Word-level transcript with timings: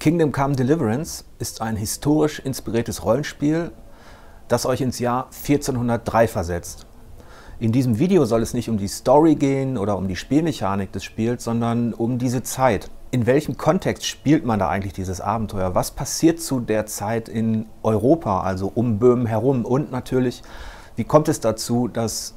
Kingdom 0.00 0.32
Come 0.32 0.56
Deliverance 0.56 1.26
ist 1.38 1.60
ein 1.60 1.76
historisch 1.76 2.38
inspiriertes 2.38 3.04
Rollenspiel, 3.04 3.70
das 4.48 4.64
euch 4.64 4.80
ins 4.80 4.98
Jahr 4.98 5.26
1403 5.26 6.26
versetzt. 6.26 6.86
In 7.58 7.70
diesem 7.70 7.98
Video 7.98 8.24
soll 8.24 8.40
es 8.40 8.54
nicht 8.54 8.70
um 8.70 8.78
die 8.78 8.88
Story 8.88 9.34
gehen 9.34 9.76
oder 9.76 9.98
um 9.98 10.08
die 10.08 10.16
Spielmechanik 10.16 10.90
des 10.90 11.04
Spiels, 11.04 11.44
sondern 11.44 11.92
um 11.92 12.16
diese 12.16 12.42
Zeit. 12.42 12.90
In 13.10 13.26
welchem 13.26 13.58
Kontext 13.58 14.06
spielt 14.06 14.46
man 14.46 14.58
da 14.58 14.70
eigentlich 14.70 14.94
dieses 14.94 15.20
Abenteuer? 15.20 15.74
Was 15.74 15.90
passiert 15.90 16.40
zu 16.40 16.60
der 16.60 16.86
Zeit 16.86 17.28
in 17.28 17.66
Europa, 17.82 18.40
also 18.40 18.72
um 18.74 18.98
Böhmen 18.98 19.26
herum? 19.26 19.66
Und 19.66 19.92
natürlich, 19.92 20.42
wie 20.96 21.04
kommt 21.04 21.28
es 21.28 21.40
dazu, 21.40 21.88
dass, 21.88 22.34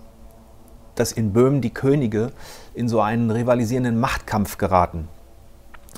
dass 0.96 1.14
in 1.14 1.32
Böhmen 1.32 1.62
die 1.62 1.74
Könige 1.74 2.34
in 2.74 2.90
so 2.90 3.00
einen 3.00 3.32
rivalisierenden 3.32 3.98
Machtkampf 4.02 4.58
geraten? 4.58 5.08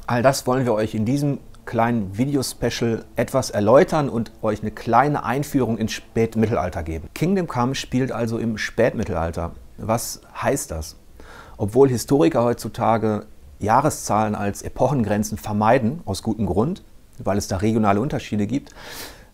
All 0.06 0.22
das 0.22 0.46
wollen 0.46 0.66
wir 0.66 0.74
euch 0.76 0.94
in 0.94 1.06
diesem 1.06 1.40
kleinen 1.66 2.18
Videospecial 2.18 3.06
etwas 3.16 3.50
erläutern 3.50 4.10
und 4.10 4.32
euch 4.42 4.62
eine 4.62 4.72
kleine 4.72 5.24
Einführung 5.24 5.78
ins 5.78 5.94
Spätmittelalter 5.94 6.84
geben. 6.84 7.10
Kingdom 7.14 7.48
Come 7.48 7.76
spielt 7.76 8.12
also 8.12 8.38
im 8.38 8.58
Spätmittelalter. 8.58 9.52
Was 9.78 10.22
heißt 10.42 10.72
das? 10.72 10.96
Obwohl 11.58 11.90
Historiker 11.90 12.44
heutzutage 12.44 13.26
Jahreszahlen 13.60 14.36
als 14.36 14.62
Epochengrenzen 14.62 15.38
vermeiden, 15.38 16.02
aus 16.06 16.24
gutem 16.24 16.46
Grund, 16.46 16.84
weil 17.24 17.38
es 17.38 17.48
da 17.48 17.58
regionale 17.58 18.02
Unterschiede 18.02 18.48
gibt, 18.48 18.74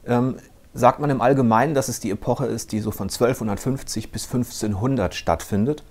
ähm, 0.05 0.37
sagt 0.73 0.99
man 0.99 1.09
im 1.09 1.21
Allgemeinen, 1.21 1.73
dass 1.73 1.89
es 1.89 1.99
die 1.99 2.11
Epoche 2.11 2.45
ist, 2.45 2.71
die 2.71 2.79
so 2.79 2.91
von 2.91 3.09
1250 3.09 4.11
bis 4.11 4.25
1500 4.25 5.13
stattfindet. 5.13 5.83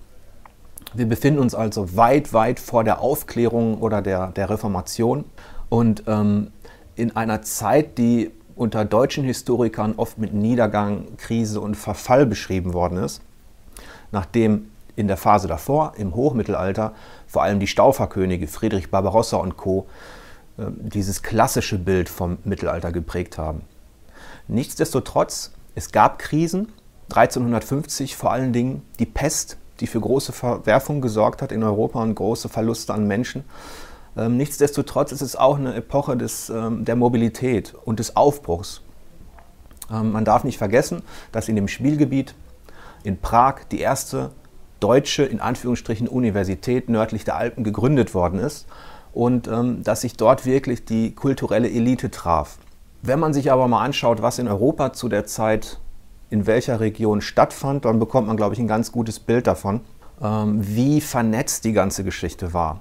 Wir 0.95 1.07
befinden 1.07 1.41
uns 1.41 1.55
also 1.55 1.97
weit, 1.97 2.33
weit 2.33 2.59
vor 2.59 2.83
der 2.83 3.01
Aufklärung 3.01 3.79
oder 3.79 4.03
der, 4.03 4.29
der 4.29 4.51
Reformation. 4.51 5.25
Und 5.71 6.03
ähm, 6.07 6.51
in 6.97 7.17
einer 7.17 7.41
Zeit, 7.41 7.97
die 7.97 8.31
unter 8.55 8.85
deutschen 8.85 9.25
Historikern 9.25 9.95
oft 9.97 10.19
mit 10.19 10.35
Niedergang, 10.35 11.17
Krise 11.17 11.63
und 11.63 11.77
Verfall 11.77 12.27
beschrieben 12.27 12.75
worden 12.75 12.99
ist, 12.99 13.23
nachdem 14.13 14.71
in 14.97 15.09
der 15.09 15.17
Phase 15.17 15.49
davor, 15.49 15.95
im 15.97 16.15
Hochmittelalter, 16.15 16.93
vor 17.27 17.43
allem 17.43 17.59
die 17.59 17.67
Stauferkönige 17.67 18.49
Friedrich 18.49 18.91
Barbarossa 18.91 19.39
und 19.39 19.57
Co. 19.57 19.87
Äh, 20.59 20.65
dieses 20.77 21.23
klassische 21.23 21.79
Bild 21.79 22.09
vom 22.11 22.39
Mittelalter 22.45 22.93
geprägt 22.93 23.39
haben. 23.39 23.63
Nichtsdestotrotz, 24.49 25.53
es 25.75 25.93
gab 25.93 26.19
Krisen, 26.19 26.73
1350 27.11 28.17
vor 28.17 28.33
allen 28.33 28.53
Dingen 28.53 28.83
die 28.99 29.07
Pest, 29.07 29.57
die 29.81 29.87
für 29.87 30.01
große 30.01 30.33
Verwerfung 30.33 31.01
gesorgt 31.01 31.41
hat 31.41 31.53
in 31.53 31.63
Europa 31.63 32.03
und 32.03 32.15
große 32.15 32.49
Verluste 32.49 32.93
an 32.93 33.07
Menschen. 33.07 33.45
Ähm, 34.17 34.37
nichtsdestotrotz 34.37 35.13
ist 35.13 35.21
es 35.21 35.37
auch 35.37 35.59
eine 35.59 35.75
Epoche 35.75 36.17
des, 36.17 36.51
ähm, 36.51 36.85
der 36.85 36.97
Mobilität 36.97 37.75
und 37.85 37.99
des 37.99 38.17
Aufbruchs. 38.17 38.83
Ähm, 39.91 40.13
man 40.13 40.25
darf 40.25 40.45
nicht 40.45 40.59
vergessen, 40.59 41.03
dass 41.33 41.49
in 41.49 41.57
dem 41.57 41.69
Spielgebiet 41.69 42.35
in 43.05 43.21
Prag 43.21 43.65
die 43.71 43.81
erste 43.81 44.31
deutsche, 44.81 45.23
in 45.25 45.41
Anführungsstrichen, 45.41 46.09
Universität 46.09 46.89
nördlich 46.89 47.25
der 47.25 47.37
Alpen 47.37 47.65
gegründet 47.65 48.15
worden 48.15 48.41
ist 48.41 48.67
und 49.13 49.49
ähm, 49.49 49.83
dass 49.83 50.03
sich 50.03 50.17
dort 50.17 50.47
wirklich 50.47 50.85
die 50.85 51.15
kulturelle 51.15 51.71
Elite 51.71 52.11
traf. 52.11 52.59
Wenn 53.03 53.19
man 53.19 53.33
sich 53.33 53.51
aber 53.51 53.69
mal 53.69 53.85
anschaut, 53.85 54.23
was 54.23 54.39
in 54.39 54.49
Europa 54.49 54.93
zu 54.93 55.09
der 55.09 55.27
Zeit 55.27 55.79
in 56.29 56.47
welcher 56.47 56.81
Region 56.81 57.21
stattfand, 57.21 57.85
dann 57.85 57.99
bekommt 57.99 58.29
man, 58.29 58.37
glaube 58.37 58.55
ich, 58.55 58.61
ein 58.61 58.69
ganz 58.69 58.93
gutes 58.93 59.19
Bild 59.19 59.47
davon, 59.47 59.81
ähm, 60.23 60.59
wie 60.61 61.01
vernetzt 61.01 61.65
die 61.65 61.73
ganze 61.73 62.05
Geschichte 62.05 62.53
war. 62.53 62.81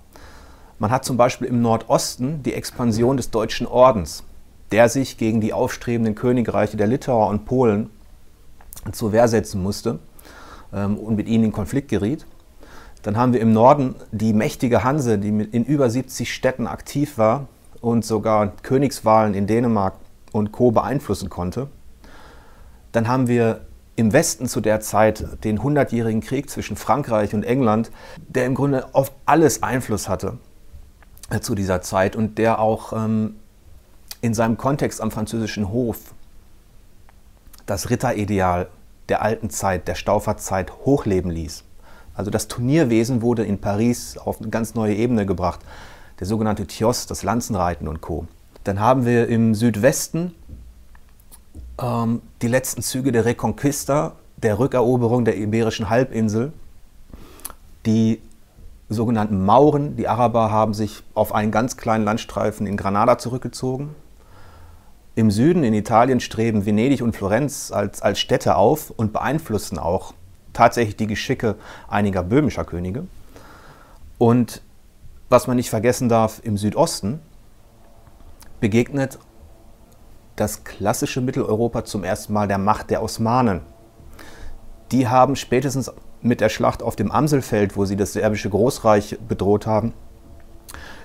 Man 0.80 0.91
hat 0.91 1.03
zum 1.03 1.17
Beispiel 1.17 1.47
im 1.47 1.61
Nordosten 1.61 2.41
die 2.41 2.53
Expansion 2.53 3.17
des 3.17 3.31
Deutschen 3.31 3.67
Ordens, 3.67 4.23
der 4.72 4.88
sich 4.88 5.17
gegen 5.17 5.41
die 5.41 5.52
aufstrebenden 5.52 6.16
Königreiche 6.16 6.77
der 6.77 6.88
Litauer 6.88 7.27
und 7.27 7.44
Polen 7.44 7.89
zur 8.94 9.11
Wehr 9.11 9.27
setzen 9.27 9.61
musste 9.61 9.99
ähm, 10.73 10.97
und 10.97 11.17
mit 11.17 11.27
ihnen 11.27 11.44
in 11.44 11.52
Konflikt 11.52 11.89
geriet. 11.89 12.26
Dann 13.02 13.17
haben 13.17 13.33
wir 13.33 13.42
im 13.42 13.52
Norden 13.52 13.95
die 14.14 14.31
mächtige 14.31 14.86
Hanse, 14.86 15.20
die 15.20 15.27
in 15.27 15.65
über 15.65 15.89
70 15.89 16.33
Städten 16.33 16.65
aktiv 16.65 17.17
war 17.17 17.48
und 17.81 18.05
sogar 18.05 18.54
Königswahlen 18.64 19.33
in 19.33 19.48
Dänemark 19.48 19.95
und 20.31 20.54
Co. 20.54 20.71
beeinflussen 20.71 21.30
konnte. 21.30 21.67
Dann 22.93 23.09
haben 23.09 23.27
wir 23.27 23.65
im 23.98 24.14
Westen 24.14 24.48
zu 24.48 24.61
der 24.61 24.80
Zeit 24.80 25.43
den 25.43 25.61
Hundertjährigen 25.61 26.21
Krieg 26.21 26.49
zwischen 26.49 26.77
Frankreich 26.77 27.33
und 27.33 27.43
England, 27.43 27.92
der 28.30 28.45
im 28.45 28.55
Grunde 28.55 28.87
auf 28.93 29.11
alles 29.25 29.61
Einfluss 29.61 30.08
hatte 30.08 30.37
zu 31.42 31.56
dieser 31.56 31.82
Zeit 31.82 32.16
und 32.16 32.38
der 32.38 32.60
auch 32.60 32.94
ähm, 32.94 33.36
in 34.22 34.34
seinem 34.34 34.58
Kontext 34.58 35.02
am 35.02 35.12
französischen 35.12 35.70
Hof 35.70 36.14
das 37.66 37.90
Ritterideal 37.90 38.67
der 39.10 39.22
alten 39.22 39.50
Zeit, 39.50 39.88
der 39.88 39.95
Stauferzeit 39.95 40.72
hochleben 40.86 41.32
ließ. 41.32 41.64
Also 42.16 42.32
das 42.32 42.48
Turnierwesen 42.48 43.22
wurde 43.22 43.45
in 43.45 43.62
Paris 43.62 44.17
auf 44.17 44.42
eine 44.42 44.50
ganz 44.50 44.76
neue 44.76 44.95
Ebene 44.95 45.26
gebracht. 45.26 45.62
Der 46.20 46.28
sogenannte 46.28 46.67
Tios, 46.67 47.06
das 47.06 47.23
Lanzenreiten 47.23 47.88
und 47.88 48.02
Co. 48.02 48.28
Dann 48.64 48.80
haben 48.80 49.06
wir 49.06 49.28
im 49.30 49.56
Südwesten 49.56 50.34
ähm, 51.82 52.22
die 52.42 52.48
letzten 52.48 52.82
Züge 52.82 53.11
der 53.11 53.26
Reconquista, 53.26 54.14
der 54.38 54.60
Rückeroberung 54.60 55.26
der 55.26 55.38
Iberischen 55.38 55.90
Halbinsel. 55.90 56.52
Die 57.86 58.22
sogenannten 58.89 59.45
Mauren, 59.45 59.95
die 59.95 60.08
Araber, 60.08 60.52
haben 60.52 60.73
sich 60.73 61.04
auf 61.14 61.33
einen 61.33 61.52
ganz 61.52 61.77
kleinen 61.77 62.04
Landstreifen 62.04 62.66
in 62.67 62.76
Granada 62.76 63.17
zurückgezogen. 63.17 63.95
Im 65.16 65.32
Süden 65.32 65.64
in 65.64 65.73
Italien 65.73 66.20
streben 66.20 66.66
Venedig 66.66 67.02
und 67.02 67.16
Florenz 67.16 67.72
als, 67.72 68.02
als 68.02 68.20
Städte 68.20 68.55
auf 68.55 68.89
und 68.89 69.14
beeinflussen 69.14 69.78
auch 69.78 70.14
tatsächlich 70.54 70.95
die 70.95 71.08
Geschicke 71.08 71.55
einiger 71.88 72.23
böhmischer 72.23 72.66
Könige. 72.66 73.05
Und 74.17 74.61
was 75.30 75.45
man 75.45 75.58
nicht 75.58 75.70
vergessen 75.70 76.10
darf, 76.10 76.42
im 76.44 76.58
Südosten 76.58 77.20
begegnet 78.60 79.20
das 80.36 80.64
klassische 80.64 81.22
Mitteleuropa 81.22 81.86
zum 81.86 82.04
ersten 82.04 82.33
Mal 82.33 82.48
der 82.48 82.58
Macht 82.58 82.89
der 82.89 83.04
Osmanen. 83.04 83.61
Die 84.92 85.08
haben 85.08 85.36
spätestens 85.36 85.92
mit 86.22 86.42
der 86.42 86.50
Schlacht 86.50 86.82
auf 86.82 86.95
dem 86.95 87.11
Amselfeld, 87.11 87.77
wo 87.77 87.86
sie 87.86 87.95
das 87.95 88.14
serbische 88.14 88.50
Großreich 88.50 89.17
bedroht 89.27 89.67
haben, 89.67 89.94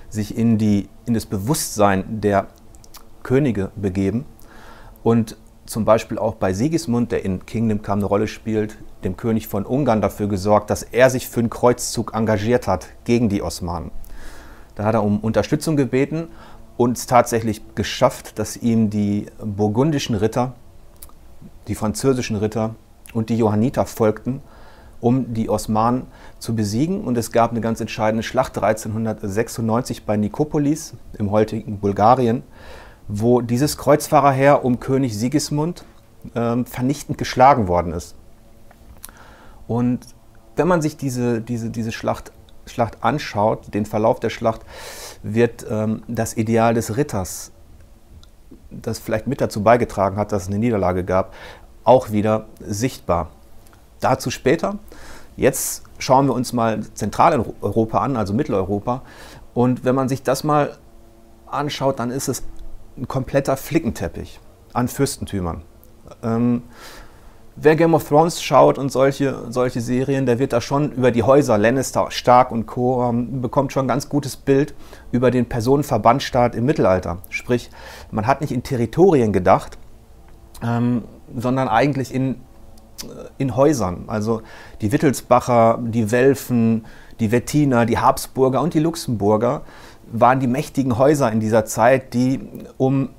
sich 0.09 0.37
in, 0.37 0.57
die, 0.57 0.89
in 1.05 1.13
das 1.13 1.25
Bewusstsein 1.25 2.21
der 2.21 2.47
Könige 3.23 3.71
begeben 3.75 4.25
und 5.03 5.37
zum 5.65 5.83
Beispiel 5.83 6.19
auch 6.19 6.35
bei 6.35 6.53
Sigismund, 6.53 7.11
der 7.11 7.25
in 7.25 7.45
Kingdom 7.45 7.81
Come 7.81 7.97
eine 7.97 8.05
Rolle 8.05 8.27
spielt, 8.27 8.77
dem 9.03 9.17
König 9.17 9.47
von 9.47 9.65
Ungarn 9.65 10.01
dafür 10.01 10.27
gesorgt, 10.27 10.69
dass 10.69 10.83
er 10.83 11.09
sich 11.09 11.27
für 11.27 11.39
einen 11.39 11.49
Kreuzzug 11.49 12.13
engagiert 12.13 12.67
hat 12.67 12.87
gegen 13.03 13.29
die 13.29 13.41
Osmanen. 13.41 13.91
Da 14.75 14.85
hat 14.85 14.93
er 14.93 15.03
um 15.03 15.19
Unterstützung 15.19 15.75
gebeten 15.75 16.27
und 16.77 16.97
es 16.97 17.07
tatsächlich 17.07 17.61
geschafft, 17.73 18.37
dass 18.37 18.57
ihm 18.57 18.89
die 18.89 19.27
burgundischen 19.43 20.15
Ritter, 20.15 20.53
die 21.67 21.75
französischen 21.75 22.35
Ritter 22.35 22.75
und 23.15 23.29
die 23.29 23.37
Johanniter 23.37 23.85
folgten, 23.85 24.41
um 24.99 25.33
die 25.33 25.49
Osmanen 25.49 26.03
zu 26.39 26.55
besiegen. 26.55 27.03
Und 27.03 27.17
es 27.17 27.31
gab 27.31 27.51
eine 27.51 27.61
ganz 27.61 27.81
entscheidende 27.81 28.23
Schlacht 28.23 28.57
1396 28.57 30.05
bei 30.05 30.17
Nikopolis 30.17 30.93
im 31.17 31.31
heutigen 31.31 31.79
Bulgarien, 31.79 32.43
wo 33.07 33.41
dieses 33.41 33.77
Kreuzfahrerheer 33.77 34.63
um 34.65 34.79
König 34.79 35.17
Sigismund 35.17 35.85
äh, 36.33 36.63
vernichtend 36.65 37.17
geschlagen 37.17 37.67
worden 37.67 37.93
ist. 37.93 38.15
Und 39.67 39.99
wenn 40.55 40.67
man 40.67 40.81
sich 40.81 40.97
diese, 40.97 41.41
diese, 41.41 41.69
diese 41.69 41.91
Schlacht 41.91 42.31
Schlacht 42.67 43.03
anschaut, 43.03 43.73
den 43.75 43.85
Verlauf 43.85 44.19
der 44.19 44.31
Schlacht, 44.31 44.61
wird 45.21 45.65
ähm, 45.69 46.01
das 46.07 46.35
Ideal 46.35 46.73
des 46.73 46.97
Ritters, 46.97 47.51
das 48.71 48.97
vielleicht 48.97 49.27
mit 49.27 49.39
dazu 49.39 49.61
beigetragen 49.61 50.17
hat, 50.17 50.31
dass 50.31 50.43
es 50.43 50.47
eine 50.47 50.57
Niederlage 50.57 51.03
gab, 51.03 51.33
auch 51.85 52.11
wieder 52.11 52.47
sichtbar. 52.59 53.29
Dazu 54.01 54.29
später. 54.29 54.79
Jetzt 55.37 55.83
schauen 55.99 56.27
wir 56.27 56.33
uns 56.33 56.51
mal 56.51 56.81
Zentraleuropa 56.93 57.99
an, 57.99 58.17
also 58.17 58.33
Mitteleuropa. 58.33 59.03
Und 59.53 59.85
wenn 59.85 59.95
man 59.95 60.09
sich 60.09 60.23
das 60.23 60.43
mal 60.43 60.77
anschaut, 61.47 61.99
dann 61.99 62.11
ist 62.11 62.27
es 62.27 62.43
ein 62.97 63.07
kompletter 63.07 63.55
Flickenteppich 63.57 64.39
an 64.73 64.87
Fürstentümern. 64.87 65.61
Ähm, 66.23 66.63
wer 67.55 67.75
Game 67.75 67.93
of 67.93 68.07
Thrones 68.07 68.41
schaut 68.41 68.77
und 68.77 68.91
solche, 68.91 69.51
solche 69.51 69.81
Serien, 69.81 70.25
der 70.25 70.39
wird 70.39 70.53
da 70.53 70.61
schon 70.61 70.91
über 70.91 71.11
die 71.11 71.23
Häuser 71.23 71.57
Lannister, 71.57 72.11
Stark 72.11 72.51
und 72.51 72.65
Co. 72.65 73.09
Ähm, 73.09 73.41
bekommt 73.41 73.73
schon 73.73 73.85
ein 73.85 73.89
ganz 73.89 74.09
gutes 74.09 74.35
Bild 74.35 74.73
über 75.11 75.31
den 75.31 75.47
Personenverbandstaat 75.47 76.55
im 76.55 76.65
Mittelalter. 76.65 77.19
Sprich, 77.29 77.69
man 78.11 78.27
hat 78.27 78.41
nicht 78.41 78.51
in 78.51 78.63
Territorien 78.63 79.33
gedacht, 79.33 79.77
ähm, 80.63 81.03
sondern 81.35 81.67
eigentlich 81.67 82.13
in, 82.13 82.35
in 83.37 83.55
Häusern. 83.55 84.05
Also 84.07 84.41
die 84.81 84.91
Wittelsbacher, 84.91 85.79
die 85.81 86.11
Welfen, 86.11 86.85
die 87.19 87.31
Wettiner, 87.31 87.85
die 87.85 87.97
Habsburger 87.97 88.61
und 88.61 88.73
die 88.73 88.79
Luxemburger 88.79 89.61
waren 90.11 90.39
die 90.39 90.47
mächtigen 90.47 90.97
Häuser 90.97 91.31
in 91.31 91.39
dieser 91.39 91.65
Zeit, 91.65 92.13
die 92.13 92.39
um 92.77 93.09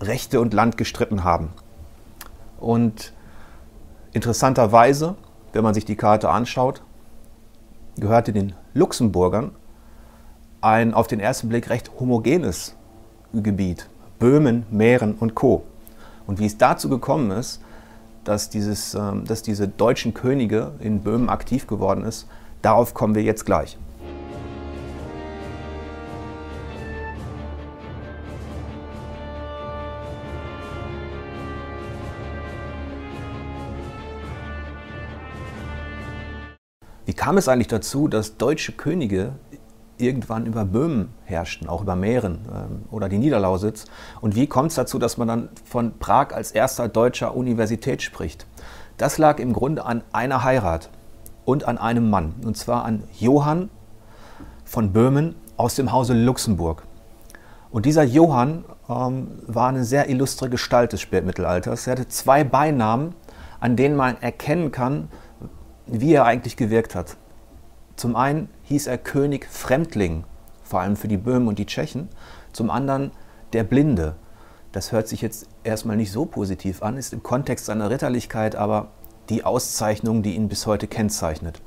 Rechte 0.00 0.40
und 0.40 0.54
Land 0.54 0.76
gestritten 0.76 1.24
haben. 1.24 1.50
Und 2.58 3.12
interessanterweise, 4.12 5.16
wenn 5.52 5.62
man 5.62 5.74
sich 5.74 5.84
die 5.84 5.96
Karte 5.96 6.30
anschaut, 6.30 6.82
gehörte 7.98 8.32
den 8.32 8.54
Luxemburgern 8.74 9.52
ein 10.60 10.94
auf 10.94 11.06
den 11.06 11.20
ersten 11.20 11.48
Blick 11.48 11.70
recht 11.70 11.90
homogenes 11.98 12.74
Gebiet. 13.32 13.88
Böhmen, 14.18 14.64
Mähren 14.70 15.14
und 15.14 15.34
Co. 15.34 15.64
Und 16.26 16.38
wie 16.38 16.46
es 16.46 16.58
dazu 16.58 16.88
gekommen 16.88 17.30
ist, 17.30 17.60
dass, 18.24 18.50
dieses, 18.50 18.94
ähm, 18.94 19.24
dass 19.24 19.42
diese 19.42 19.68
deutschen 19.68 20.12
Könige 20.14 20.72
in 20.80 21.00
Böhmen 21.00 21.28
aktiv 21.28 21.66
geworden 21.66 22.04
ist, 22.04 22.26
darauf 22.62 22.94
kommen 22.94 23.14
wir 23.14 23.22
jetzt 23.22 23.46
gleich. 23.46 23.78
Wie 37.04 37.14
kam 37.14 37.38
es 37.38 37.46
eigentlich 37.46 37.68
dazu, 37.68 38.08
dass 38.08 38.36
deutsche 38.36 38.72
Könige 38.72 39.34
irgendwann 39.98 40.46
über 40.46 40.64
Böhmen 40.64 41.08
herrschten, 41.24 41.68
auch 41.68 41.82
über 41.82 41.96
Mähren 41.96 42.40
ähm, 42.52 42.84
oder 42.90 43.08
die 43.08 43.18
Niederlausitz? 43.18 43.86
Und 44.20 44.34
wie 44.34 44.46
kommt 44.46 44.70
es 44.70 44.76
dazu, 44.76 44.98
dass 44.98 45.16
man 45.16 45.28
dann 45.28 45.48
von 45.64 45.98
Prag 45.98 46.32
als 46.32 46.52
erster 46.52 46.88
deutscher 46.88 47.34
Universität 47.34 48.02
spricht? 48.02 48.46
Das 48.96 49.18
lag 49.18 49.38
im 49.38 49.52
Grunde 49.52 49.84
an 49.84 50.02
einer 50.12 50.42
Heirat 50.44 50.90
und 51.44 51.68
an 51.68 51.78
einem 51.78 52.10
Mann, 52.10 52.34
und 52.44 52.56
zwar 52.56 52.84
an 52.84 53.04
Johann 53.18 53.70
von 54.64 54.92
Böhmen 54.92 55.36
aus 55.56 55.74
dem 55.74 55.92
Hause 55.92 56.14
Luxemburg. 56.14 56.82
Und 57.70 57.86
dieser 57.86 58.04
Johann 58.04 58.64
ähm, 58.88 59.28
war 59.46 59.68
eine 59.68 59.84
sehr 59.84 60.08
illustre 60.08 60.48
Gestalt 60.48 60.92
des 60.92 61.00
Spätmittelalters. 61.00 61.86
Er 61.86 61.92
hatte 61.92 62.08
zwei 62.08 62.44
Beinamen, 62.44 63.14
an 63.60 63.76
denen 63.76 63.96
man 63.96 64.20
erkennen 64.20 64.72
kann, 64.72 65.08
wie 65.86 66.14
er 66.14 66.24
eigentlich 66.24 66.56
gewirkt 66.56 66.94
hat. 66.94 67.16
Zum 67.96 68.16
einen 68.16 68.48
hieß 68.66 68.86
er 68.86 68.98
König 68.98 69.46
Fremdling, 69.50 70.24
vor 70.62 70.80
allem 70.80 70.96
für 70.96 71.08
die 71.08 71.16
Böhmen 71.16 71.48
und 71.48 71.58
die 71.58 71.66
Tschechen. 71.66 72.08
Zum 72.52 72.70
anderen 72.70 73.12
der 73.52 73.64
Blinde. 73.64 74.16
Das 74.72 74.92
hört 74.92 75.08
sich 75.08 75.22
jetzt 75.22 75.48
erstmal 75.64 75.96
nicht 75.96 76.12
so 76.12 76.26
positiv 76.26 76.82
an, 76.82 76.96
ist 76.96 77.12
im 77.12 77.22
Kontext 77.22 77.66
seiner 77.66 77.90
Ritterlichkeit 77.90 78.56
aber 78.56 78.88
die 79.28 79.44
Auszeichnung, 79.44 80.22
die 80.22 80.34
ihn 80.34 80.48
bis 80.48 80.66
heute 80.66 80.86
kennzeichnet. 80.86 81.60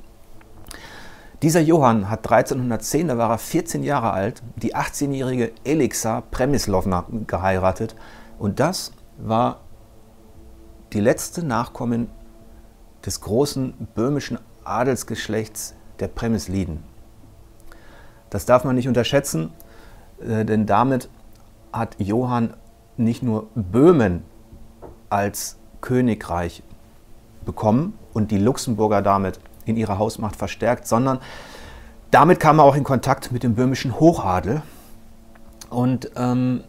Dieser 1.42 1.60
Johann 1.60 2.10
hat 2.10 2.30
1310, 2.30 3.08
da 3.08 3.16
war 3.16 3.30
er 3.30 3.38
14 3.38 3.82
Jahre 3.82 4.12
alt, 4.12 4.42
die 4.56 4.76
18-jährige 4.76 5.52
Elixa 5.64 6.22
Premislovna 6.30 7.06
geheiratet. 7.26 7.96
Und 8.38 8.60
das 8.60 8.92
war 9.16 9.60
die 10.92 11.00
letzte 11.00 11.42
Nachkommin 11.42 12.08
des 13.06 13.22
großen 13.22 13.72
böhmischen 13.94 14.38
Adelsgeschlechts 14.64 15.74
der 15.98 16.08
Premisliden. 16.08 16.89
Das 18.30 18.46
darf 18.46 18.64
man 18.64 18.76
nicht 18.76 18.88
unterschätzen, 18.88 19.52
äh, 20.20 20.44
denn 20.44 20.66
damit 20.66 21.08
hat 21.72 21.96
Johann 21.98 22.54
nicht 22.96 23.22
nur 23.22 23.48
Böhmen 23.54 24.22
als 25.08 25.56
Königreich 25.80 26.62
bekommen 27.44 27.98
und 28.12 28.30
die 28.30 28.38
Luxemburger 28.38 29.02
damit 29.02 29.40
in 29.64 29.76
ihrer 29.76 29.98
Hausmacht 29.98 30.36
verstärkt, 30.36 30.86
sondern 30.86 31.18
damit 32.10 32.40
kam 32.40 32.58
er 32.58 32.64
auch 32.64 32.76
in 32.76 32.84
Kontakt 32.84 33.32
mit 33.32 33.42
dem 33.42 33.54
böhmischen 33.54 33.98
Hochadel. 33.98 34.62
Und 35.70 36.10
ähm, 36.16 36.64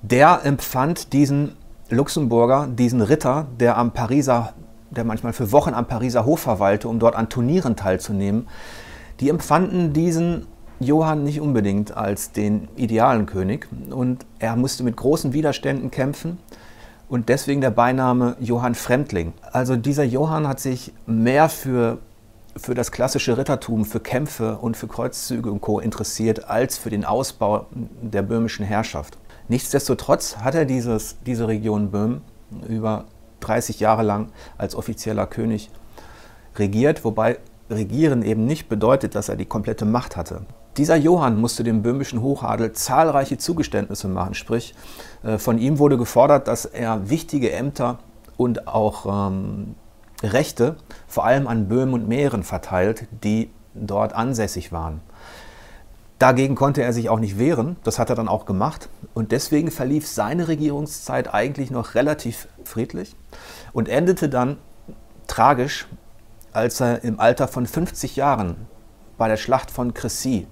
der 0.00 0.44
empfand 0.44 1.12
diesen 1.12 1.56
Luxemburger, 1.90 2.66
diesen 2.66 3.02
Ritter, 3.02 3.46
der 3.60 3.76
am 3.76 3.92
Pariser 3.92 4.54
der 4.92 5.04
manchmal 5.04 5.32
für 5.32 5.52
Wochen 5.52 5.74
am 5.74 5.86
Pariser 5.86 6.24
Hof 6.24 6.40
verweilte, 6.40 6.88
um 6.88 6.98
dort 6.98 7.16
an 7.16 7.28
Turnieren 7.28 7.76
teilzunehmen, 7.76 8.48
die 9.20 9.28
empfanden 9.28 9.92
diesen 9.92 10.46
Johann 10.80 11.22
nicht 11.24 11.40
unbedingt 11.40 11.96
als 11.96 12.32
den 12.32 12.68
idealen 12.76 13.26
König 13.26 13.68
und 13.90 14.26
er 14.38 14.56
musste 14.56 14.82
mit 14.82 14.96
großen 14.96 15.32
Widerständen 15.32 15.90
kämpfen 15.90 16.38
und 17.08 17.28
deswegen 17.28 17.60
der 17.60 17.70
Beiname 17.70 18.36
Johann 18.40 18.74
Fremdling. 18.74 19.32
Also 19.52 19.76
dieser 19.76 20.04
Johann 20.04 20.48
hat 20.48 20.60
sich 20.60 20.92
mehr 21.06 21.48
für, 21.48 21.98
für 22.56 22.74
das 22.74 22.90
klassische 22.90 23.36
Rittertum, 23.36 23.84
für 23.84 24.00
Kämpfe 24.00 24.56
und 24.56 24.76
für 24.76 24.88
Kreuzzüge 24.88 25.50
und 25.50 25.60
Co. 25.60 25.78
interessiert, 25.78 26.48
als 26.48 26.78
für 26.78 26.90
den 26.90 27.04
Ausbau 27.04 27.66
der 27.70 28.22
böhmischen 28.22 28.64
Herrschaft. 28.64 29.18
Nichtsdestotrotz 29.48 30.38
hat 30.38 30.54
er 30.54 30.64
dieses, 30.64 31.16
diese 31.26 31.48
Region 31.48 31.90
Böhmen 31.90 32.22
über 32.66 33.04
30 33.40 33.80
Jahre 33.80 34.02
lang 34.02 34.28
als 34.56 34.74
offizieller 34.74 35.26
König 35.26 35.70
regiert, 36.56 37.04
wobei 37.04 37.38
regieren 37.72 38.22
eben 38.22 38.46
nicht 38.46 38.68
bedeutet, 38.68 39.14
dass 39.14 39.28
er 39.28 39.36
die 39.36 39.46
komplette 39.46 39.84
Macht 39.84 40.16
hatte. 40.16 40.42
Dieser 40.76 40.96
Johann 40.96 41.40
musste 41.40 41.64
dem 41.64 41.82
böhmischen 41.82 42.22
Hochadel 42.22 42.72
zahlreiche 42.72 43.36
Zugeständnisse 43.36 44.08
machen, 44.08 44.34
sprich 44.34 44.74
äh, 45.22 45.38
von 45.38 45.58
ihm 45.58 45.78
wurde 45.78 45.98
gefordert, 45.98 46.48
dass 46.48 46.64
er 46.64 47.10
wichtige 47.10 47.52
Ämter 47.52 47.98
und 48.36 48.68
auch 48.68 49.28
ähm, 49.30 49.74
Rechte 50.22 50.76
vor 51.06 51.24
allem 51.24 51.46
an 51.46 51.68
Böhmen 51.68 51.94
und 51.94 52.08
Mähren 52.08 52.42
verteilt, 52.42 53.06
die 53.22 53.50
dort 53.74 54.14
ansässig 54.14 54.72
waren. 54.72 55.00
Dagegen 56.18 56.54
konnte 56.54 56.82
er 56.82 56.92
sich 56.92 57.08
auch 57.08 57.18
nicht 57.18 57.36
wehren, 57.36 57.76
das 57.82 57.98
hat 57.98 58.08
er 58.08 58.14
dann 58.14 58.28
auch 58.28 58.46
gemacht. 58.46 58.88
Und 59.12 59.32
deswegen 59.32 59.72
verlief 59.72 60.06
seine 60.06 60.46
Regierungszeit 60.46 61.34
eigentlich 61.34 61.72
noch 61.72 61.96
relativ 61.96 62.46
friedlich 62.64 63.16
und 63.72 63.88
endete 63.88 64.28
dann 64.28 64.58
tragisch, 65.26 65.88
als 66.52 66.80
er 66.80 67.04
im 67.04 67.18
Alter 67.20 67.48
von 67.48 67.66
50 67.66 68.16
Jahren 68.16 68.66
bei 69.18 69.28
der 69.28 69.36
Schlacht 69.36 69.70
von 69.70 69.92
Crécy 69.94 70.46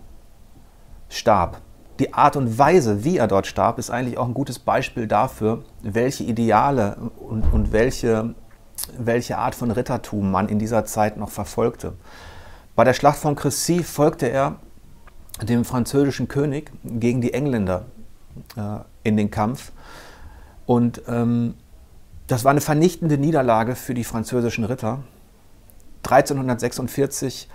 starb. 1.08 1.61
Die 1.99 2.14
Art 2.14 2.37
und 2.37 2.58
Weise, 2.58 3.05
wie 3.05 3.19
er 3.19 3.29
dort 3.29 3.47
starb, 3.47 3.79
ist 3.79 3.91
eigentlich 3.91 4.17
auch 4.17 4.26
ein 4.26 4.35
gutes 4.35 4.58
Beispiel 4.58 5.06
dafür, 5.06 5.64
welche 5.82 6.25
Ideale 6.25 6.97
und, 7.19 7.43
und 7.52 7.73
welche, 7.73 8.35
welche 8.99 9.37
Art 9.37 9.55
von 9.55 9.70
Rittertum 9.70 10.31
man 10.31 10.49
in 10.49 10.58
dieser 10.58 10.87
Zeit 10.87 11.19
noch 11.19 11.31
verfolgte. 11.31 11.93
Bei 12.75 12.85
der 12.85 12.94
Schlacht 12.94 13.19
von 13.19 13.37
Crécy 13.37 13.82
folgte 13.82 14.26
er 14.26 14.56
dem 15.43 15.64
französischen 15.64 16.29
König 16.29 16.70
gegen 16.85 17.20
die 17.20 17.35
Engländer 17.35 17.85
äh, 18.56 18.79
in 19.02 19.17
den 19.17 19.31
Kampf. 19.31 19.73
Und 20.66 21.02
ähm, 21.09 21.54
das 22.26 22.45
war 22.45 22.52
eine 22.52 22.61
vernichtende 22.61 23.19
Niederlage 23.19 23.75
für 23.75 23.92
die 23.92 24.04
französischen 24.04 24.64
Ritter. 24.64 25.00
1346 26.04 27.49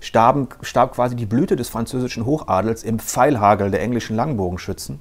starben, 0.00 0.48
starb 0.62 0.94
quasi 0.94 1.16
die 1.16 1.26
Blüte 1.26 1.56
des 1.56 1.68
französischen 1.68 2.26
Hochadels 2.26 2.82
im 2.82 2.98
Pfeilhagel 2.98 3.70
der 3.70 3.82
englischen 3.82 4.16
Langbogenschützen. 4.16 5.00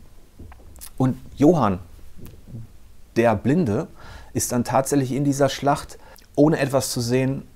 Und 0.97 1.17
Johann, 1.35 1.79
der 3.15 3.35
Blinde, 3.35 3.87
ist 4.33 4.51
dann 4.51 4.63
tatsächlich 4.63 5.11
in 5.11 5.23
dieser 5.23 5.49
Schlacht, 5.49 5.97
ohne 6.35 6.59
etwas 6.59 6.91
zu 6.91 7.01
sehen, 7.01 7.47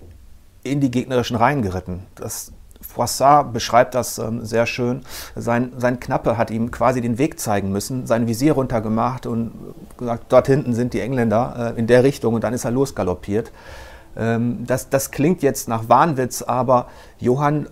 in 0.64 0.82
die 0.82 0.92
gegnerischen 0.92 1.38
Reihen 1.38 1.62
geritten. 1.62 2.06
Das 2.16 2.52
Froissart 2.82 3.54
beschreibt 3.54 3.96
das 3.96 4.18
ähm, 4.18 4.46
sehr 4.46 4.66
schön. 4.66 5.02
Sein, 5.36 5.74
sein 5.78 6.00
Knappe 6.00 6.38
hat 6.38 6.50
ihm 6.50 6.72
quasi 6.72 7.02
den 7.02 7.18
Weg 7.18 7.40
zeigen 7.40 7.72
müssen, 7.72 8.08
sein 8.08 8.28
Visier 8.28 8.54
runtergemacht 8.54 9.26
und 9.26 9.52
gesagt, 9.98 10.26
dort 10.30 10.48
hinten 10.48 10.74
sind 10.74 10.94
die 10.94 11.02
Engländer 11.02 11.74
äh, 11.76 11.80
in 11.80 11.88
der 11.88 12.04
Richtung 12.04 12.34
und 12.34 12.44
dann 12.44 12.54
ist 12.54 12.66
er 12.66 12.72
losgaloppiert. 12.72 13.52
Ähm, 14.18 14.66
das, 14.66 14.90
das 14.90 15.12
klingt 15.12 15.44
jetzt 15.44 15.68
nach 15.68 15.90
Wahnwitz, 15.90 16.42
aber 16.42 16.88
Johann 17.20 17.68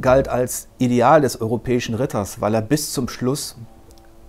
galt 0.00 0.28
als 0.28 0.68
Ideal 0.78 1.20
des 1.20 1.40
europäischen 1.40 1.94
Ritters, 1.94 2.40
weil 2.40 2.54
er 2.54 2.62
bis 2.62 2.92
zum 2.92 3.08
Schluss 3.08 3.56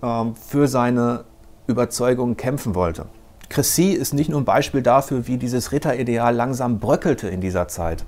ähm, 0.01 0.35
für 0.35 0.67
seine 0.67 1.25
Überzeugungen 1.67 2.37
kämpfen 2.37 2.75
wollte. 2.75 3.07
Crécy 3.49 3.91
ist 3.91 4.13
nicht 4.13 4.29
nur 4.29 4.41
ein 4.41 4.45
Beispiel 4.45 4.81
dafür, 4.81 5.27
wie 5.27 5.37
dieses 5.37 5.71
Ritterideal 5.71 6.35
langsam 6.35 6.79
bröckelte 6.79 7.29
in 7.29 7.41
dieser 7.41 7.67
Zeit. 7.67 8.05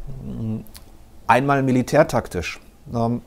Einmal 1.28 1.64
militärtaktisch. 1.64 2.60
Ähm, 2.94 3.22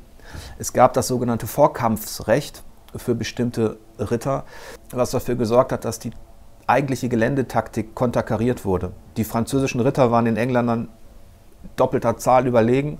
es 0.59 0.73
gab 0.73 0.93
das 0.95 1.09
sogenannte 1.09 1.47
Vorkampfsrecht 1.47 2.63
für 2.97 3.15
bestimmte 3.15 3.79
Ritter, 3.99 4.45
was 4.91 5.11
dafür 5.11 5.37
gesorgt 5.37 5.73
hat, 5.73 5.85
dass 5.85 5.99
die 5.99 6.11
eigentliche 6.67 7.09
Geländetaktik 7.09 7.95
konterkariert 7.95 8.65
wurde. 8.65 8.93
Die 9.17 9.25
französischen 9.25 9.81
Ritter 9.81 10.11
waren 10.11 10.25
den 10.25 10.37
Engländern 10.37 10.89
doppelter 11.77 12.17
Zahl 12.17 12.47
überlegen, 12.47 12.99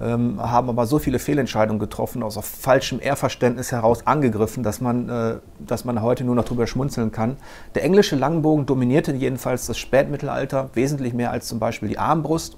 ähm, 0.00 0.40
haben 0.40 0.68
aber 0.68 0.86
so 0.86 0.98
viele 0.98 1.18
Fehlentscheidungen 1.18 1.80
getroffen, 1.80 2.22
aus 2.22 2.38
falschem 2.38 3.00
Ehrverständnis 3.00 3.72
heraus 3.72 4.06
angegriffen, 4.06 4.62
dass 4.62 4.80
man, 4.80 5.08
äh, 5.08 5.34
dass 5.58 5.84
man 5.84 6.02
heute 6.02 6.24
nur 6.24 6.36
noch 6.36 6.44
darüber 6.44 6.66
schmunzeln 6.66 7.10
kann. 7.10 7.36
Der 7.74 7.82
englische 7.82 8.14
Langbogen 8.14 8.66
dominierte 8.66 9.12
jedenfalls 9.12 9.66
das 9.66 9.78
Spätmittelalter 9.78 10.70
wesentlich 10.74 11.14
mehr 11.14 11.32
als 11.32 11.48
zum 11.48 11.58
Beispiel 11.58 11.88
die 11.88 11.98
Armbrust. 11.98 12.56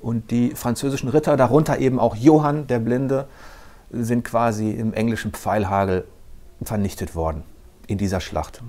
Und 0.00 0.30
die 0.30 0.52
französischen 0.54 1.08
Ritter, 1.08 1.36
darunter 1.36 1.78
eben 1.78 1.98
auch 1.98 2.16
Johann 2.16 2.66
der 2.66 2.78
Blinde, 2.78 3.26
sind 3.90 4.24
quasi 4.24 4.70
im 4.70 4.92
englischen 4.94 5.32
Pfeilhagel 5.32 6.04
vernichtet 6.62 7.14
worden 7.14 7.42
in 7.86 7.98
dieser 7.98 8.20
Schlacht. 8.20 8.62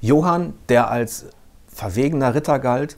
Johann, 0.00 0.54
der 0.68 0.90
als 0.90 1.26
verwegener 1.68 2.34
Ritter 2.34 2.58
galt, 2.58 2.96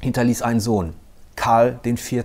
hinterließ 0.00 0.42
einen 0.42 0.60
Sohn, 0.60 0.94
Karl 1.36 1.78
IV. 1.84 2.24